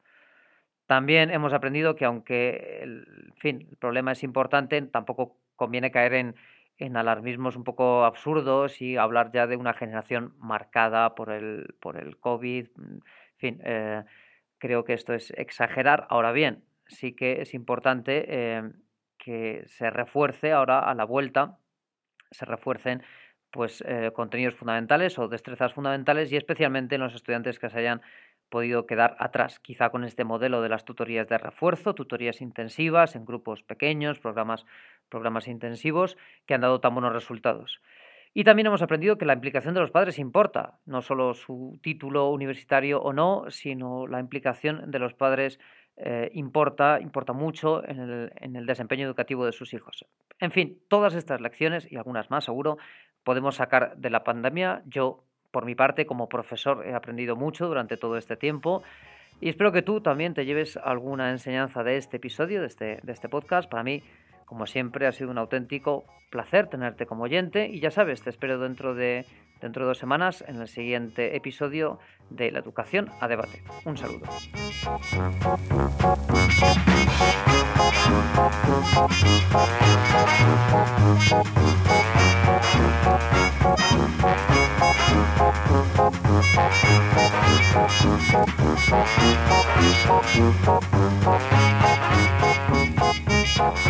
También 0.87 1.31
hemos 1.31 1.53
aprendido 1.53 1.97
que 1.97 2.05
aunque 2.05 2.81
el, 2.83 3.33
fin, 3.37 3.67
el 3.71 3.77
problema 3.77 4.13
es 4.13 4.23
importante, 4.23 4.81
tampoco 4.83 5.37
conviene 5.57 5.91
caer 5.91 6.13
en, 6.13 6.37
en 6.77 6.97
alarmismos 6.97 7.57
un 7.57 7.65
poco 7.65 8.05
absurdos 8.05 8.81
y 8.81 8.97
hablar 8.97 9.33
ya 9.33 9.47
de 9.47 9.57
una 9.57 9.75
generación 9.75 10.35
marcada 10.39 11.15
por 11.15 11.33
el, 11.33 11.75
por 11.81 11.97
el 11.97 12.19
COVID. 12.19 12.69
En 12.77 13.03
fin, 13.37 13.61
eh, 13.65 14.05
creo 14.59 14.85
que 14.85 14.93
esto 14.93 15.13
es 15.13 15.31
exagerar. 15.33 16.07
Ahora 16.09 16.33
bien, 16.33 16.65
sí 16.87 17.15
que 17.15 17.43
es 17.43 17.53
importante 17.55 18.63
que 19.29 19.65
se 19.67 19.91
refuerce 19.91 20.53
ahora 20.53 20.79
a 20.79 20.95
la 20.95 21.05
vuelta 21.05 21.59
se 22.31 22.47
refuercen 22.47 23.03
pues, 23.51 23.85
eh, 23.87 24.11
contenidos 24.15 24.55
fundamentales 24.55 25.19
o 25.19 25.29
destrezas 25.29 25.75
fundamentales 25.75 26.33
y 26.33 26.37
especialmente 26.37 26.95
en 26.95 27.03
los 27.03 27.15
estudiantes 27.15 27.59
que 27.59 27.69
se 27.69 27.79
hayan 27.79 28.01
podido 28.49 28.87
quedar 28.87 29.17
atrás, 29.19 29.61
quizá 29.61 29.91
con 29.91 30.05
este 30.05 30.25
modelo 30.25 30.63
de 30.63 30.71
las 30.71 30.87
tutorías 30.87 31.29
de 31.29 31.37
refuerzo, 31.37 31.95
tutorías 31.95 32.41
intensivas 32.41 33.17
en 33.17 33.27
grupos 33.27 33.63
pequeños, 33.63 34.19
programas, 34.19 34.65
programas 35.11 35.47
intensivos 35.47 36.17
que 36.47 36.55
han 36.55 36.63
dado 36.63 36.81
tan 36.81 36.95
buenos 36.95 37.13
resultados. 37.13 37.83
Y 38.33 38.45
también 38.45 38.69
hemos 38.69 38.81
aprendido 38.81 39.19
que 39.19 39.27
la 39.27 39.35
implicación 39.35 39.75
de 39.75 39.81
los 39.81 39.91
padres 39.91 40.19
importa, 40.19 40.79
no 40.87 41.03
solo 41.03 41.35
su 41.35 41.79
título 41.83 42.31
universitario 42.31 43.03
o 43.03 43.13
no, 43.13 43.45
sino 43.51 44.07
la 44.07 44.21
implicación 44.21 44.91
de 44.91 44.99
los 44.99 45.13
padres 45.13 45.61
eh, 46.01 46.31
importa, 46.35 47.01
importa 47.01 47.33
mucho 47.33 47.85
en 47.85 47.99
el, 47.99 48.33
en 48.37 48.57
el 48.57 48.67
desempeño 48.67 49.05
educativo 49.07 49.45
de 49.45 49.53
sus 49.53 49.75
hijos. 49.75 50.05
En 50.39 50.53
fin, 50.53 50.79
todas 50.89 51.15
estas 51.15 51.41
lecciones 51.41 51.91
y 51.91 51.97
algunas 51.97 52.31
más 52.31 52.45
seguro 52.45 52.79
podemos 53.25 53.57
sacar 53.57 53.97
de 53.97 54.11
la 54.11 54.23
pandemia. 54.23 54.83
Yo, 54.87 55.25
por 55.51 55.65
mi 55.65 55.75
parte, 55.75 56.07
como 56.07 56.29
profesor, 56.29 56.87
he 56.87 56.95
aprendido 56.95 57.35
mucho 57.35 57.67
durante 57.67 57.97
todo 57.97 58.17
este 58.17 58.37
tiempo. 58.37 58.83
Y 59.41 59.49
espero 59.49 59.73
que 59.73 59.83
tú 59.83 60.01
también 60.01 60.35
te 60.35 60.45
lleves 60.45 60.77
alguna 60.77 61.31
enseñanza 61.31 61.83
de 61.83 61.97
este 61.97 62.19
episodio, 62.19 62.61
de 62.61 62.69
este, 62.69 63.01
de 63.03 63.13
este 63.13 63.29
podcast. 63.29 63.69
Para 63.69 63.83
mí, 63.83 64.03
como 64.49 64.67
siempre, 64.67 65.07
ha 65.07 65.13
sido 65.13 65.31
un 65.31 65.37
auténtico 65.37 66.07
placer 66.31 66.69
tenerte 66.69 67.05
como 67.05 67.25
oyente 67.25 67.69
y 67.69 67.81
ya 67.81 67.91
sabes, 67.91 68.23
te 68.23 68.31
espero 68.31 68.59
dentro 68.59 68.95
de, 68.95 69.27
dentro 69.61 69.85
de 69.85 69.89
dos 69.89 69.99
semanas 69.99 70.43
en 70.49 70.57
el 70.57 70.69
siguiente 70.69 71.37
episodio 71.37 71.99
de 72.31 72.51
La 72.51 72.61
Educación 72.61 73.11
a 73.21 73.29
Debate. 73.29 73.63
Un 73.85 73.99
saludo. 73.99 74.25
Thank 93.59 93.87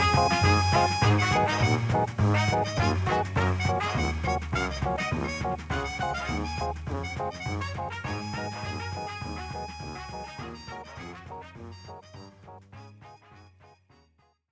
you. 0.00 0.05